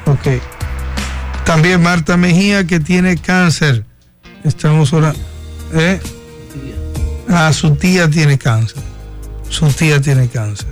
Ok. 0.05 0.27
También 1.49 1.81
Marta 1.81 2.15
Mejía, 2.15 2.67
que 2.67 2.79
tiene 2.79 3.17
cáncer. 3.17 3.83
Estamos 4.43 4.93
ahora. 4.93 5.15
¿Eh? 5.73 5.99
Ah, 7.27 7.51
su 7.53 7.75
tía 7.75 8.07
tiene 8.07 8.37
cáncer. 8.37 8.83
Su 9.49 9.65
tía 9.69 9.99
tiene 9.99 10.27
cáncer. 10.27 10.67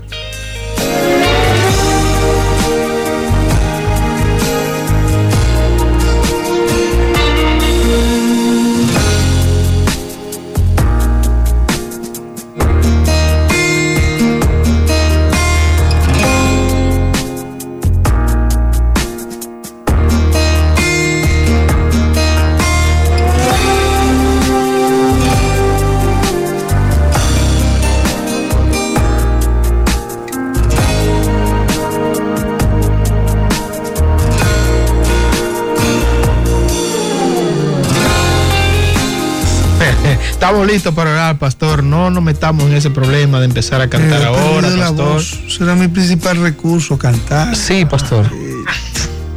Listos 40.67 40.93
para 40.93 41.11
orar, 41.11 41.39
pastor. 41.39 41.81
No 41.81 42.09
nos 42.09 42.21
metamos 42.21 42.65
en 42.65 42.73
ese 42.73 42.89
problema 42.89 43.39
de 43.39 43.45
empezar 43.45 43.79
a 43.81 43.89
cantar 43.89 44.21
Eh, 44.21 44.25
ahora, 44.25 44.69
la 44.69 44.87
pastor. 44.87 45.13
voz. 45.13 45.39
Será 45.47 45.75
mi 45.75 45.87
principal 45.87 46.37
recurso, 46.37 46.97
cantar. 46.97 47.55
Sí, 47.55 47.85
pastor. 47.85 48.29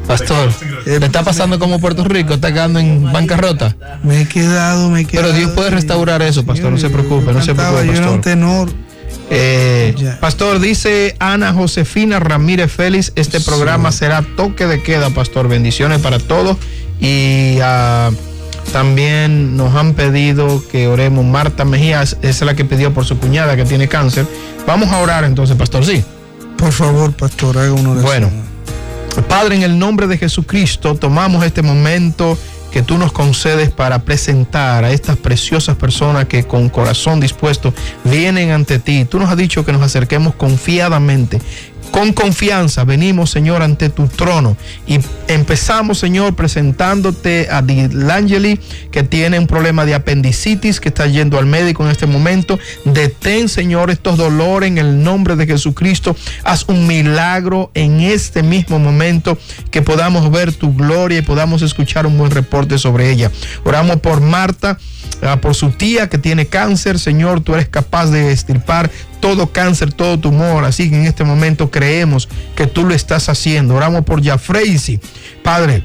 Pastor, 0.08 0.50
¿le 0.86 0.96
está 1.06 1.22
pasando 1.22 1.60
como 1.60 1.78
Puerto 1.78 2.02
Rico? 2.02 2.34
¿Está 2.34 2.52
quedando 2.52 2.80
en 2.80 3.12
bancarrota? 3.12 3.76
Me 4.02 4.22
he 4.22 4.26
quedado, 4.28 4.90
me 4.90 5.02
he 5.02 5.04
quedado. 5.04 5.28
Pero 5.28 5.38
Dios 5.38 5.52
puede 5.52 5.70
restaurar 5.70 6.20
eso, 6.22 6.44
pastor. 6.44 6.72
No 6.72 6.78
se 6.78 6.90
preocupe, 6.90 7.32
no 7.32 7.40
se 7.42 7.54
preocupe, 7.54 7.86
Yo 7.86 7.92
era 7.92 8.00
un 8.10 8.16
pastor. 8.16 8.20
tenor. 8.22 8.68
Eh, 9.30 9.94
pastor, 10.20 10.58
dice 10.58 11.14
Ana 11.20 11.52
Josefina 11.52 12.18
Ramírez 12.18 12.72
Félix, 12.72 13.12
este 13.14 13.40
programa 13.40 13.92
será 13.92 14.22
toque 14.36 14.66
de 14.66 14.82
queda, 14.82 15.10
pastor. 15.10 15.46
Bendiciones 15.46 16.00
para 16.00 16.18
todos. 16.18 16.56
Y 17.00 17.58
ah, 17.62 18.10
también 18.72 19.56
nos 19.56 19.74
han 19.74 19.94
pedido 19.94 20.62
que 20.70 20.86
oremos. 20.88 21.24
Marta 21.24 21.64
Mejía, 21.64 22.02
esa 22.02 22.16
es 22.22 22.40
la 22.42 22.54
que 22.54 22.64
pidió 22.64 22.94
por 22.94 23.04
su 23.04 23.18
cuñada 23.18 23.56
que 23.56 23.64
tiene 23.64 23.88
cáncer. 23.88 24.26
Vamos 24.66 24.90
a 24.90 24.98
orar 24.98 25.24
entonces, 25.24 25.56
pastor, 25.56 25.84
sí. 25.84 26.04
Por 26.56 26.72
favor, 26.72 27.12
pastor, 27.12 27.58
haga 27.58 27.72
una 27.72 27.90
oración. 27.90 28.04
Bueno. 28.04 28.50
Padre, 29.28 29.56
en 29.56 29.62
el 29.62 29.78
nombre 29.78 30.06
de 30.06 30.18
Jesucristo, 30.18 30.94
tomamos 30.94 31.44
este 31.44 31.62
momento 31.62 32.38
que 32.70 32.82
tú 32.82 32.98
nos 32.98 33.12
concedes 33.12 33.70
para 33.70 34.00
presentar 34.00 34.84
a 34.84 34.92
estas 34.92 35.16
preciosas 35.16 35.76
personas 35.76 36.26
que 36.26 36.44
con 36.44 36.68
corazón 36.68 37.20
dispuesto 37.20 37.74
vienen 38.04 38.50
ante 38.50 38.78
ti. 38.78 39.04
Tú 39.04 39.18
nos 39.18 39.28
has 39.28 39.36
dicho 39.36 39.64
que 39.64 39.72
nos 39.72 39.82
acerquemos 39.82 40.34
confiadamente. 40.34 41.40
Con 41.90 42.12
confianza 42.12 42.84
venimos, 42.84 43.30
Señor, 43.30 43.62
ante 43.62 43.90
tu 43.90 44.06
trono 44.06 44.56
y 44.86 45.00
empezamos, 45.28 45.98
Señor, 45.98 46.34
presentándote 46.34 47.48
a 47.50 47.62
Dilangeli, 47.62 48.60
que 48.92 49.02
tiene 49.02 49.38
un 49.38 49.46
problema 49.46 49.84
de 49.84 49.94
apendicitis, 49.94 50.80
que 50.80 50.88
está 50.88 51.06
yendo 51.06 51.38
al 51.38 51.46
médico 51.46 51.84
en 51.84 51.90
este 51.90 52.06
momento. 52.06 52.58
Detén, 52.84 53.48
Señor, 53.48 53.90
estos 53.90 54.16
dolores 54.16 54.68
en 54.68 54.78
el 54.78 55.02
nombre 55.02 55.36
de 55.36 55.46
Jesucristo. 55.46 56.16
Haz 56.44 56.64
un 56.68 56.86
milagro 56.86 57.70
en 57.74 58.00
este 58.00 58.42
mismo 58.42 58.78
momento, 58.78 59.36
que 59.70 59.82
podamos 59.82 60.30
ver 60.30 60.52
tu 60.52 60.74
gloria 60.74 61.18
y 61.18 61.22
podamos 61.22 61.62
escuchar 61.62 62.06
un 62.06 62.16
buen 62.16 62.30
reporte 62.30 62.78
sobre 62.78 63.10
ella. 63.10 63.30
Oramos 63.64 63.96
por 63.96 64.20
Marta, 64.20 64.78
ah, 65.22 65.40
por 65.40 65.54
su 65.54 65.70
tía 65.70 66.08
que 66.08 66.18
tiene 66.18 66.46
cáncer. 66.46 66.98
Señor, 66.98 67.40
tú 67.40 67.54
eres 67.54 67.68
capaz 67.68 68.06
de 68.06 68.32
extirpar 68.32 68.90
todo 69.20 69.52
cáncer, 69.52 69.92
todo 69.92 70.18
tumor. 70.18 70.64
Así 70.64 70.90
que 70.90 70.96
en 70.96 71.06
este 71.06 71.24
momento 71.24 71.70
creemos 71.70 72.28
que 72.56 72.66
tú 72.66 72.84
lo 72.84 72.94
estás 72.94 73.28
haciendo. 73.28 73.74
Oramos 73.74 74.04
por 74.04 74.24
Jafreisi, 74.24 74.98
Padre, 75.42 75.84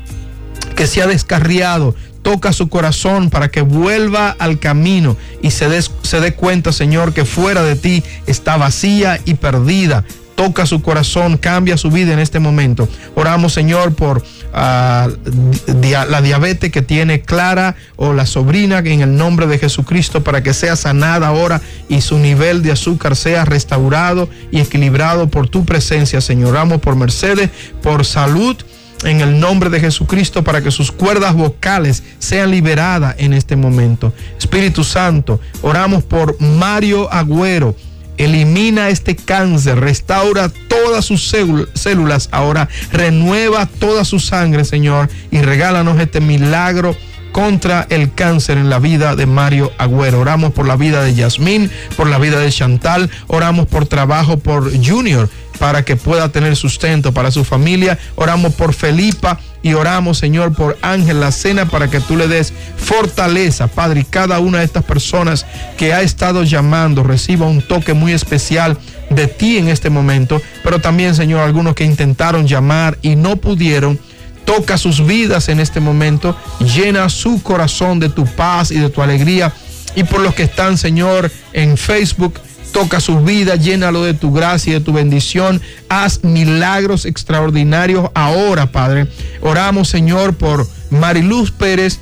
que 0.75 0.87
se 0.87 1.01
ha 1.01 1.07
descarriado. 1.07 1.95
Toca 2.21 2.53
su 2.53 2.69
corazón 2.69 3.29
para 3.29 3.49
que 3.49 3.61
vuelva 3.61 4.35
al 4.39 4.57
camino 4.57 5.15
y 5.43 5.51
se, 5.51 5.69
des- 5.69 5.91
se 6.01 6.19
dé 6.19 6.33
cuenta, 6.33 6.71
Señor, 6.71 7.13
que 7.13 7.23
fuera 7.23 7.61
de 7.61 7.75
ti 7.75 8.03
está 8.25 8.57
vacía 8.57 9.19
y 9.25 9.35
perdida. 9.35 10.03
Toca 10.33 10.65
su 10.65 10.81
corazón, 10.81 11.37
cambia 11.37 11.77
su 11.77 11.91
vida 11.91 12.13
en 12.13 12.19
este 12.19 12.39
momento. 12.39 12.89
Oramos, 13.13 13.53
Señor, 13.53 13.93
por 13.93 14.23
la 14.55 16.21
diabetes 16.23 16.71
que 16.71 16.81
tiene 16.81 17.21
Clara 17.21 17.75
o 17.97 18.13
la 18.13 18.25
sobrina 18.25 18.79
en 18.79 19.01
el 19.01 19.17
nombre 19.17 19.47
de 19.47 19.59
Jesucristo 19.59 20.23
para 20.23 20.43
que 20.43 20.53
sea 20.53 20.75
sanada 20.75 21.27
ahora 21.27 21.61
y 21.89 22.01
su 22.01 22.17
nivel 22.17 22.63
de 22.63 22.71
azúcar 22.71 23.15
sea 23.15 23.43
restaurado 23.43 24.29
y 24.51 24.59
equilibrado 24.59 25.27
por 25.27 25.49
tu 25.49 25.65
presencia, 25.65 26.21
Señor. 26.21 26.51
Oramos 26.51 26.79
por 26.79 26.95
Mercedes, 26.95 27.49
por 27.81 28.05
salud 28.05 28.55
en 29.03 29.19
el 29.19 29.39
nombre 29.39 29.69
de 29.69 29.81
Jesucristo 29.81 30.43
para 30.43 30.61
que 30.61 30.71
sus 30.71 30.91
cuerdas 30.91 31.35
vocales 31.35 32.03
sean 32.19 32.51
liberadas 32.51 33.15
en 33.17 33.33
este 33.33 33.55
momento. 33.55 34.13
Espíritu 34.37 34.83
Santo, 34.83 35.39
oramos 35.61 36.03
por 36.03 36.39
Mario 36.41 37.11
Agüero. 37.11 37.75
Elimina 38.17 38.89
este 38.89 39.15
cáncer, 39.15 39.79
restaura 39.79 40.49
todas 40.67 41.05
sus 41.05 41.33
célul- 41.33 41.67
células 41.73 42.29
ahora, 42.31 42.69
renueva 42.91 43.65
toda 43.65 44.05
su 44.05 44.19
sangre, 44.19 44.63
Señor, 44.65 45.09
y 45.31 45.41
regálanos 45.41 45.99
este 45.99 46.21
milagro 46.21 46.95
contra 47.31 47.85
el 47.89 48.13
cáncer 48.13 48.57
en 48.57 48.69
la 48.69 48.79
vida 48.79 49.15
de 49.17 49.25
Mario 49.25 49.71
Agüero. 49.77 50.21
Oramos 50.21 50.53
por 50.53 50.65
la 50.65 50.77
vida 50.77 51.03
de 51.03 51.13
Yasmín, 51.15 51.69
por 51.97 52.07
la 52.07 52.17
vida 52.17 52.39
de 52.39 52.49
Chantal, 52.49 53.09
oramos 53.27 53.67
por 53.67 53.85
trabajo 53.87 54.37
por 54.39 54.71
Junior 54.81 55.29
para 55.59 55.83
que 55.83 55.97
pueda 55.97 56.29
tener 56.29 56.55
sustento 56.55 57.13
para 57.13 57.31
su 57.31 57.43
familia. 57.43 57.97
Oramos 58.15 58.53
por 58.53 58.73
Felipa 58.73 59.39
y 59.65 59.73
oramos, 59.73 60.19
Señor, 60.19 60.53
por 60.53 60.77
Ángel 60.83 61.19
La 61.19 61.31
Cena 61.31 61.65
para 61.65 61.89
que 61.89 61.99
tú 61.99 62.15
le 62.15 62.27
des 62.27 62.53
fortaleza, 62.77 63.65
Padre, 63.65 64.01
y 64.01 64.03
cada 64.03 64.37
una 64.37 64.59
de 64.59 64.65
estas 64.65 64.83
personas 64.83 65.47
que 65.75 65.91
ha 65.91 66.03
estado 66.03 66.43
llamando 66.43 67.01
reciba 67.01 67.47
un 67.47 67.63
toque 67.63 67.95
muy 67.95 68.11
especial 68.11 68.77
de 69.09 69.25
ti 69.25 69.57
en 69.57 69.67
este 69.67 69.89
momento, 69.89 70.39
pero 70.63 70.79
también, 70.79 71.15
Señor, 71.15 71.39
algunos 71.39 71.73
que 71.73 71.83
intentaron 71.83 72.45
llamar 72.45 72.99
y 73.01 73.15
no 73.15 73.37
pudieron. 73.37 73.99
Toca 74.45 74.77
sus 74.77 75.03
vidas 75.03 75.49
en 75.49 75.59
este 75.59 75.79
momento, 75.79 76.37
llena 76.59 77.09
su 77.09 77.41
corazón 77.41 77.99
de 77.99 78.09
tu 78.09 78.27
paz 78.27 78.69
y 78.69 78.77
de 78.77 78.91
tu 78.91 79.01
alegría. 79.01 79.51
Y 79.95 80.03
por 80.03 80.19
los 80.19 80.35
que 80.35 80.43
están, 80.43 80.77
Señor, 80.77 81.31
en 81.53 81.75
Facebook, 81.75 82.39
toca 82.75 82.99
sus 82.99 83.23
vidas, 83.23 83.63
llénalo 83.63 84.03
de 84.03 84.13
tu 84.13 84.33
gracia 84.33 84.71
y 84.71 84.73
de 84.73 84.81
tu 84.81 84.91
bendición. 84.91 85.61
Haz 85.87 86.25
milagros 86.25 87.05
extraordinarios 87.05 88.09
ahora, 88.13 88.73
Padre. 88.73 89.07
Oramos, 89.39 89.87
Señor, 89.87 90.35
por 90.35 90.67
Mariluz 90.89 91.51
Pérez, 91.51 91.99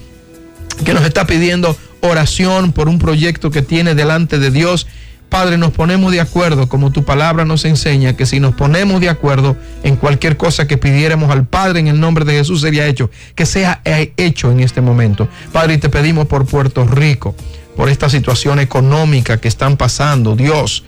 que 0.84 0.96
nos 0.96 1.04
está 1.04 1.28
pidiendo 1.28 1.78
oración 2.02 2.72
por 2.72 2.90
un 2.90 2.98
proyecto 2.98 3.52
que 3.52 3.62
tiene 3.62 3.94
delante 3.94 4.40
de 4.40 4.50
Dios. 4.50 4.88
Padre, 5.30 5.60
nos 5.60 5.74
ponemos 5.74 6.12
de 6.12 6.22
acuerdo, 6.22 6.68
como 6.68 6.92
tu 6.92 7.04
palabra 7.04 7.46
nos 7.46 7.66
enseña, 7.66 8.18
que 8.18 8.26
si 8.26 8.40
nos 8.40 8.56
ponemos 8.56 9.00
de 9.00 9.10
acuerdo 9.10 9.56
en 9.84 9.96
cualquier 9.96 10.38
cosa 10.38 10.66
que 10.66 10.80
pidiéramos 10.80 11.30
al 11.30 11.46
Padre 11.46 11.82
en 11.82 11.88
el 11.88 12.00
nombre 12.00 12.26
de 12.26 12.34
Jesús 12.34 12.62
sería 12.62 12.88
hecho, 12.88 13.12
que 13.36 13.46
sea 13.46 13.80
eh, 13.86 14.12
hecho 14.18 14.52
en 14.52 14.60
este 14.60 14.82
momento. 14.82 15.28
Padre, 15.52 15.78
te 15.78 15.90
pedimos 15.90 16.26
por 16.26 16.48
Puerto 16.48 16.84
Rico, 16.86 17.36
por 17.76 17.90
esta 17.90 18.10
situación 18.10 18.60
económica 18.60 19.38
que 19.38 19.48
están 19.48 19.78
pasando. 19.78 20.36
Dios, 20.36 20.84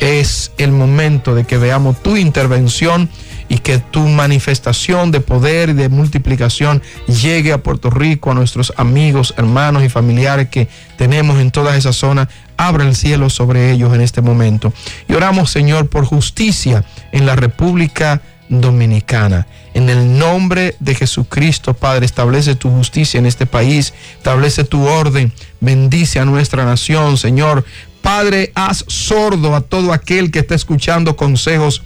es 0.00 0.52
el 0.58 0.72
momento 0.72 1.34
de 1.34 1.44
que 1.44 1.58
veamos 1.58 2.02
tu 2.02 2.16
intervención 2.16 3.08
y 3.48 3.58
que 3.58 3.78
tu 3.78 4.06
manifestación 4.06 5.10
de 5.10 5.20
poder 5.20 5.70
y 5.70 5.72
de 5.72 5.88
multiplicación 5.88 6.82
llegue 7.06 7.52
a 7.52 7.62
Puerto 7.62 7.88
Rico, 7.88 8.30
a 8.30 8.34
nuestros 8.34 8.72
amigos, 8.76 9.34
hermanos 9.38 9.84
y 9.84 9.88
familiares 9.88 10.48
que 10.50 10.68
tenemos 10.96 11.40
en 11.40 11.50
toda 11.50 11.76
esa 11.76 11.92
zona. 11.92 12.28
Abra 12.58 12.84
el 12.84 12.94
cielo 12.94 13.30
sobre 13.30 13.70
ellos 13.70 13.94
en 13.94 14.02
este 14.02 14.20
momento. 14.20 14.72
Y 15.08 15.14
oramos, 15.14 15.50
Señor, 15.50 15.88
por 15.88 16.04
justicia 16.04 16.84
en 17.12 17.24
la 17.24 17.36
República 17.36 18.20
Dominicana. 18.48 19.46
En 19.74 19.88
el 19.88 20.18
nombre 20.18 20.76
de 20.80 20.94
Jesucristo, 20.94 21.74
Padre, 21.74 22.06
establece 22.06 22.54
tu 22.54 22.70
justicia 22.70 23.18
en 23.18 23.26
este 23.26 23.46
país, 23.46 23.94
establece 24.16 24.64
tu 24.64 24.86
orden, 24.86 25.32
bendice 25.60 26.18
a 26.18 26.24
nuestra 26.24 26.64
nación, 26.64 27.16
Señor. 27.16 27.64
Padre, 28.02 28.52
haz 28.54 28.84
sordo 28.88 29.54
a 29.54 29.60
todo 29.60 29.92
aquel 29.92 30.30
que 30.30 30.38
está 30.38 30.54
escuchando 30.54 31.16
consejos 31.16 31.82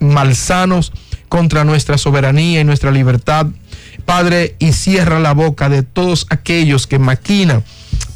malsanos 0.00 0.92
contra 1.28 1.64
nuestra 1.64 1.98
soberanía 1.98 2.60
y 2.60 2.64
nuestra 2.64 2.90
libertad. 2.90 3.46
Padre, 4.04 4.56
y 4.58 4.72
cierra 4.72 5.20
la 5.20 5.32
boca 5.32 5.68
de 5.68 5.82
todos 5.82 6.26
aquellos 6.30 6.86
que 6.86 6.98
maquinan 6.98 7.64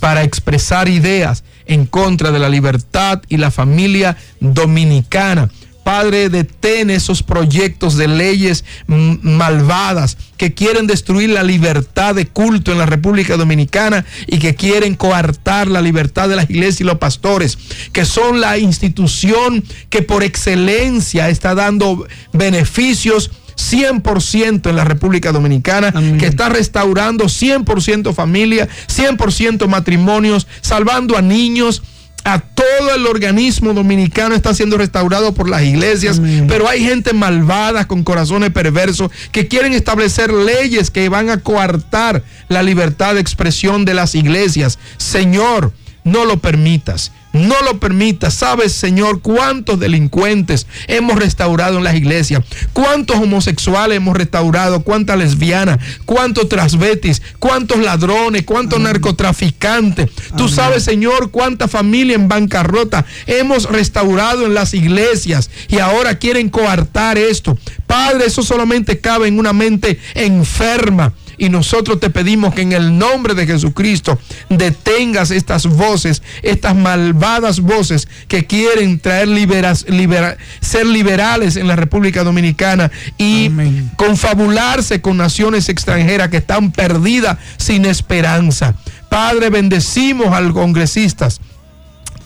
para 0.00 0.22
expresar 0.22 0.88
ideas 0.88 1.44
en 1.66 1.86
contra 1.86 2.30
de 2.30 2.38
la 2.38 2.48
libertad 2.48 3.22
y 3.28 3.36
la 3.36 3.50
familia 3.50 4.16
dominicana. 4.40 5.50
Padre, 5.86 6.30
detén 6.30 6.90
esos 6.90 7.22
proyectos 7.22 7.96
de 7.96 8.08
leyes 8.08 8.64
malvadas 8.88 10.18
que 10.36 10.52
quieren 10.52 10.88
destruir 10.88 11.30
la 11.30 11.44
libertad 11.44 12.16
de 12.16 12.26
culto 12.26 12.72
en 12.72 12.78
la 12.78 12.86
República 12.86 13.36
Dominicana 13.36 14.04
y 14.26 14.40
que 14.40 14.56
quieren 14.56 14.96
coartar 14.96 15.68
la 15.68 15.80
libertad 15.80 16.28
de 16.28 16.34
las 16.34 16.50
iglesias 16.50 16.80
y 16.80 16.84
los 16.84 16.98
pastores, 16.98 17.56
que 17.92 18.04
son 18.04 18.40
la 18.40 18.58
institución 18.58 19.62
que 19.88 20.02
por 20.02 20.24
excelencia 20.24 21.28
está 21.28 21.54
dando 21.54 22.04
beneficios 22.32 23.30
100% 23.56 24.68
en 24.68 24.74
la 24.74 24.84
República 24.84 25.30
Dominicana, 25.30 25.92
Amén. 25.94 26.18
que 26.18 26.26
está 26.26 26.48
restaurando 26.48 27.26
100% 27.26 28.12
familia, 28.12 28.68
100% 28.88 29.68
matrimonios, 29.68 30.48
salvando 30.62 31.16
a 31.16 31.22
niños, 31.22 31.84
a 32.26 32.40
todo 32.40 32.92
el 32.96 33.06
organismo 33.06 33.72
dominicano 33.72 34.34
está 34.34 34.52
siendo 34.52 34.76
restaurado 34.76 35.32
por 35.32 35.48
las 35.48 35.62
iglesias, 35.62 36.18
Amén. 36.18 36.46
pero 36.48 36.68
hay 36.68 36.82
gente 36.84 37.12
malvada 37.12 37.86
con 37.86 38.02
corazones 38.02 38.50
perversos 38.50 39.12
que 39.30 39.46
quieren 39.46 39.72
establecer 39.72 40.32
leyes 40.32 40.90
que 40.90 41.08
van 41.08 41.30
a 41.30 41.38
coartar 41.38 42.24
la 42.48 42.64
libertad 42.64 43.14
de 43.14 43.20
expresión 43.20 43.84
de 43.84 43.94
las 43.94 44.16
iglesias. 44.16 44.80
Señor, 44.96 45.72
no 46.02 46.24
lo 46.24 46.38
permitas. 46.38 47.12
No 47.36 47.54
lo 47.62 47.78
permitas. 47.78 48.34
Sabes, 48.34 48.72
Señor, 48.72 49.20
cuántos 49.20 49.78
delincuentes 49.78 50.66
hemos 50.88 51.18
restaurado 51.18 51.78
en 51.78 51.84
las 51.84 51.94
iglesias, 51.94 52.42
cuántos 52.72 53.16
homosexuales 53.16 53.96
hemos 53.96 54.16
restaurado, 54.16 54.82
cuántas 54.82 55.18
lesbianas, 55.18 55.78
cuántos 56.04 56.48
transvetis, 56.48 57.22
cuántos 57.38 57.78
ladrones, 57.78 58.44
cuántos 58.44 58.80
narcotraficantes. 58.80 60.10
Tú 60.36 60.48
sabes, 60.48 60.82
Señor, 60.82 61.30
cuánta 61.30 61.68
familia 61.68 62.14
en 62.14 62.28
bancarrota 62.28 63.04
hemos 63.26 63.70
restaurado 63.70 64.46
en 64.46 64.54
las 64.54 64.74
iglesias 64.74 65.50
y 65.68 65.78
ahora 65.78 66.18
quieren 66.18 66.48
coartar 66.48 67.18
esto. 67.18 67.58
Padre, 67.86 68.26
eso 68.26 68.42
solamente 68.42 68.98
cabe 69.00 69.28
en 69.28 69.38
una 69.38 69.52
mente 69.52 69.98
enferma. 70.14 71.12
Y 71.38 71.48
nosotros 71.48 72.00
te 72.00 72.10
pedimos 72.10 72.54
que 72.54 72.62
en 72.62 72.72
el 72.72 72.96
nombre 72.98 73.34
de 73.34 73.46
Jesucristo 73.46 74.18
detengas 74.48 75.30
estas 75.30 75.66
voces, 75.66 76.22
estas 76.42 76.74
malvadas 76.74 77.60
voces 77.60 78.08
que 78.28 78.46
quieren 78.46 78.98
traer 79.00 79.28
liberas, 79.28 79.84
libera- 79.88 80.36
ser 80.60 80.86
liberales 80.86 81.56
en 81.56 81.68
la 81.68 81.76
República 81.76 82.24
Dominicana 82.24 82.90
y 83.18 83.46
Amén. 83.46 83.90
confabularse 83.96 85.00
con 85.00 85.16
naciones 85.16 85.68
extranjeras 85.68 86.28
que 86.30 86.38
están 86.38 86.72
perdidas 86.72 87.38
sin 87.56 87.84
esperanza. 87.84 88.74
Padre, 89.08 89.50
bendecimos 89.50 90.28
a 90.34 90.40
los 90.40 90.52
congresistas 90.52 91.40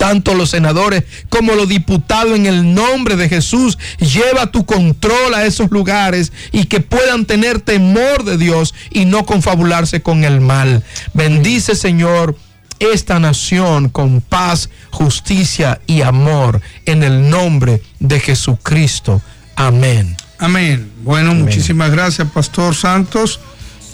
tanto 0.01 0.33
los 0.33 0.49
senadores 0.49 1.05
como 1.29 1.53
los 1.53 1.69
diputados 1.69 2.35
en 2.35 2.47
el 2.47 2.75
nombre 2.75 3.17
de 3.17 3.29
Jesús. 3.29 3.77
Lleva 3.99 4.51
tu 4.51 4.65
control 4.65 5.35
a 5.35 5.45
esos 5.45 5.71
lugares 5.71 6.33
y 6.53 6.65
que 6.65 6.81
puedan 6.81 7.27
tener 7.27 7.61
temor 7.61 8.25
de 8.25 8.39
Dios 8.39 8.75
y 8.91 9.05
no 9.05 9.27
confabularse 9.27 10.01
con 10.01 10.25
el 10.25 10.41
mal. 10.41 10.83
Bendice, 11.13 11.75
Señor, 11.75 12.35
esta 12.79 13.21
nación 13.21 13.91
con 13.91 14.23
paz, 14.23 14.71
justicia 14.89 15.83
y 15.87 16.01
amor 16.01 16.63
en 16.87 17.03
el 17.03 17.29
nombre 17.29 17.83
de 17.99 18.21
Jesucristo. 18.21 19.21
Amén. 19.55 20.17
Amén. 20.39 20.91
Bueno, 21.03 21.35
muchísimas 21.35 21.91
gracias, 21.91 22.27
Pastor 22.31 22.75
Santos, 22.75 23.39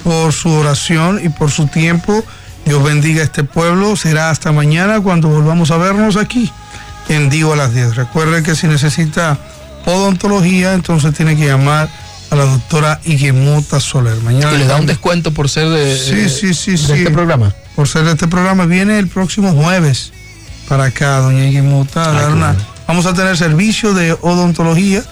por 0.05 0.33
su 0.33 0.51
oración 0.51 1.21
y 1.25 1.31
por 1.31 1.51
su 1.51 1.66
tiempo. 1.66 2.23
Dios 2.66 2.83
bendiga 2.83 3.22
a 3.22 3.24
este 3.24 3.44
pueblo. 3.44 3.96
Será 3.96 4.31
hasta 4.31 4.52
mañana 4.52 5.00
cuando 5.00 5.29
volvamos 5.29 5.70
a 5.70 5.76
vernos 5.79 6.16
aquí 6.16 6.50
en 7.09 7.31
Digo 7.31 7.52
a 7.52 7.57
las 7.57 7.72
10. 7.72 7.94
Recuerden 7.96 8.42
que 8.44 8.55
si 8.55 8.66
necesita 8.66 9.38
odontología, 9.87 10.74
entonces 10.74 11.14
tiene 11.14 11.37
que 11.37 11.46
llamar 11.46 11.88
a 12.31 12.35
la 12.35 12.44
doctora 12.44 13.00
Iguemota 13.05 13.79
Soler. 13.79 14.16
Mañana 14.22 14.52
Y 14.52 14.59
le 14.59 14.64
da 14.66 14.76
un 14.76 14.87
descuento 14.87 15.31
por 15.33 15.48
ser 15.48 15.68
de, 15.68 15.96
Sí, 15.96 16.29
sí, 16.29 16.55
sí, 16.55 16.72
de 16.72 16.76
sí. 16.79 16.92
este 16.92 17.11
programa. 17.12 17.55
por 17.76 17.87
ser 17.88 18.05
de 18.05 18.12
este 18.12 18.26
programa. 18.26 18.66
Viene 18.66 18.98
el 18.98 19.07
próximo 19.09 19.52
jueves 19.52 20.12
para 20.68 20.85
acá, 20.87 21.18
doña 21.18 21.46
Iguemota, 21.46 22.11
Ay, 22.11 22.33
una- 22.33 22.48
bueno. 22.52 22.76
Vamos 22.88 23.07
a 23.07 23.14
tener 23.14 23.37
servicio 23.37 23.94
de 23.94 24.12
odontología 24.12 25.02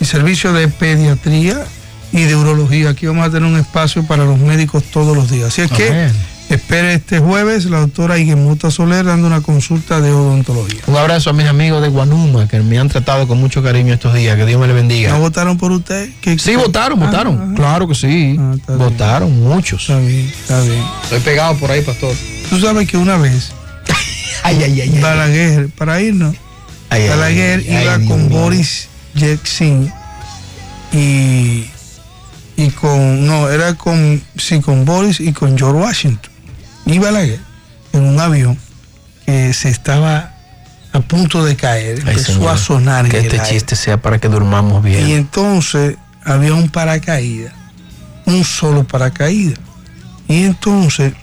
y 0.00 0.04
servicio 0.04 0.52
de 0.52 0.66
pediatría 0.68 1.64
y 2.12 2.22
de 2.22 2.34
urología. 2.36 2.90
Aquí 2.90 3.06
vamos 3.06 3.26
a 3.26 3.30
tener 3.30 3.44
un 3.48 3.56
espacio 3.58 4.04
para 4.06 4.24
los 4.24 4.38
médicos 4.38 4.82
todos 4.92 5.16
los 5.16 5.30
días. 5.30 5.48
Así 5.48 5.62
es 5.62 5.70
que. 5.70 6.10
Espere 6.54 6.94
este 6.94 7.18
jueves 7.18 7.64
la 7.66 7.80
doctora 7.80 8.18
Iguemota 8.18 8.70
Soler 8.70 9.04
dando 9.04 9.26
una 9.26 9.40
consulta 9.40 10.00
de 10.00 10.10
odontología. 10.12 10.80
Un 10.86 10.96
abrazo 10.96 11.30
a 11.30 11.32
mis 11.32 11.46
amigos 11.46 11.82
de 11.82 11.88
Guanuma 11.88 12.48
que 12.48 12.60
me 12.60 12.78
han 12.78 12.88
tratado 12.88 13.26
con 13.28 13.38
mucho 13.38 13.62
cariño 13.62 13.94
estos 13.94 14.14
días. 14.14 14.36
Que 14.36 14.46
Dios 14.46 14.60
me 14.60 14.66
le 14.66 14.72
bendiga. 14.72 15.10
¿No 15.12 15.20
votaron 15.20 15.56
por 15.58 15.72
usted? 15.72 16.10
¿Qué- 16.20 16.38
Sí, 16.38 16.56
votaron, 16.56 17.02
Ah, 17.02 17.06
votaron. 17.06 17.50
ah, 17.52 17.54
Claro 17.56 17.88
que 17.88 17.94
sí. 17.94 18.36
Ah, 18.38 18.54
está 18.56 18.76
bien. 18.76 18.88
votaron 18.90 19.40
muchos. 19.42 19.82
Está 19.82 19.98
bien, 19.98 20.26
está 20.40 20.60
bien. 20.62 20.82
Estoy 21.04 21.20
pegado 21.20 21.56
por 21.56 21.70
ahí, 21.70 21.80
pastor. 21.82 22.14
Tú 22.50 22.58
sabes 22.60 22.88
que 22.88 22.96
una 22.96 23.16
vez 23.16 23.52
Ay, 24.42 24.62
ay, 24.62 24.80
ay. 24.82 24.98
Balaguer, 25.00 25.68
para 25.70 26.00
irnos, 26.00 26.34
Balaguer 26.90 27.64
iba 27.66 27.98
con. 28.06 28.28
Boris 28.28 28.88
Yeltsin 29.14 29.90
y, 30.92 31.64
y 32.56 32.70
con, 32.70 33.26
no, 33.26 33.48
era 33.48 33.74
con, 33.74 34.22
sí, 34.36 34.60
con 34.60 34.84
Boris 34.84 35.20
y 35.20 35.32
con 35.32 35.56
George 35.58 35.80
Washington. 35.80 36.30
Y 36.86 36.98
Balaguer 36.98 37.40
en 37.92 38.04
un 38.04 38.18
avión 38.20 38.58
que 39.26 39.52
se 39.54 39.68
estaba 39.70 40.34
a 40.92 41.00
punto 41.00 41.44
de 41.44 41.56
caer, 41.56 42.02
Ay, 42.04 42.10
empezó 42.16 42.48
a 42.48 42.56
sonar 42.58 43.04
en 43.06 43.10
Que 43.10 43.18
el 43.18 43.24
este 43.24 43.40
aire. 43.40 43.50
chiste 43.52 43.76
sea 43.76 44.00
para 44.00 44.18
que 44.18 44.28
durmamos 44.28 44.84
Y 44.84 44.88
bien. 44.88 45.10
entonces 45.10 45.96
había 46.24 46.54
un 46.54 46.68
paracaídas, 46.68 47.52
un 48.26 48.44
solo 48.44 48.84
paracaídas. 48.84 49.58
Y 50.28 50.44
entonces 50.44 51.14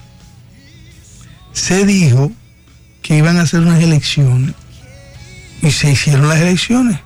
se 1.52 1.84
dijo 1.86 2.30
que 3.02 3.16
iban 3.16 3.36
a 3.38 3.42
hacer 3.42 3.60
unas 3.60 3.82
elecciones 3.82 4.54
y 5.62 5.70
se 5.70 5.90
hicieron 5.92 6.28
las 6.28 6.40
elecciones. 6.40 6.98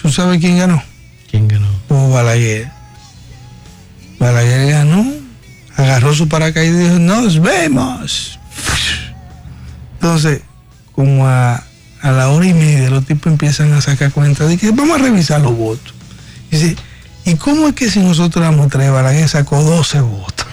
¿Tú 0.00 0.10
sabes 0.12 0.40
quién 0.40 0.58
ganó? 0.58 0.82
¿Quién 1.30 1.48
ganó? 1.48 1.68
Hugo 1.88 2.10
Balaguer. 2.10 2.70
Balaguer 4.18 4.70
ganó, 4.72 5.04
agarró 5.78 6.12
su 6.12 6.28
paracaídas 6.28 6.76
y 6.76 6.84
dijo, 6.84 6.98
nos 6.98 7.40
vemos. 7.40 8.38
Entonces, 9.94 10.42
como 10.92 11.26
a, 11.26 11.62
a 12.02 12.10
la 12.10 12.28
hora 12.30 12.46
y 12.46 12.52
media, 12.52 12.90
los 12.90 13.06
tipos 13.06 13.32
empiezan 13.32 13.72
a 13.72 13.80
sacar 13.80 14.10
cuenta 14.10 14.44
de 14.46 14.58
que 14.58 14.72
vamos 14.72 14.98
a 14.98 15.02
revisar 15.02 15.40
los 15.40 15.56
votos. 15.56 15.94
Dice, 16.50 16.76
¿y 17.24 17.34
cómo 17.36 17.68
es 17.68 17.74
que 17.74 17.90
si 17.90 18.00
nosotros 18.00 18.44
éramos 18.44 18.68
tres, 18.68 18.90
Balaguer 18.90 19.28
sacó 19.28 19.62
12 19.62 20.00
votos? 20.00 20.47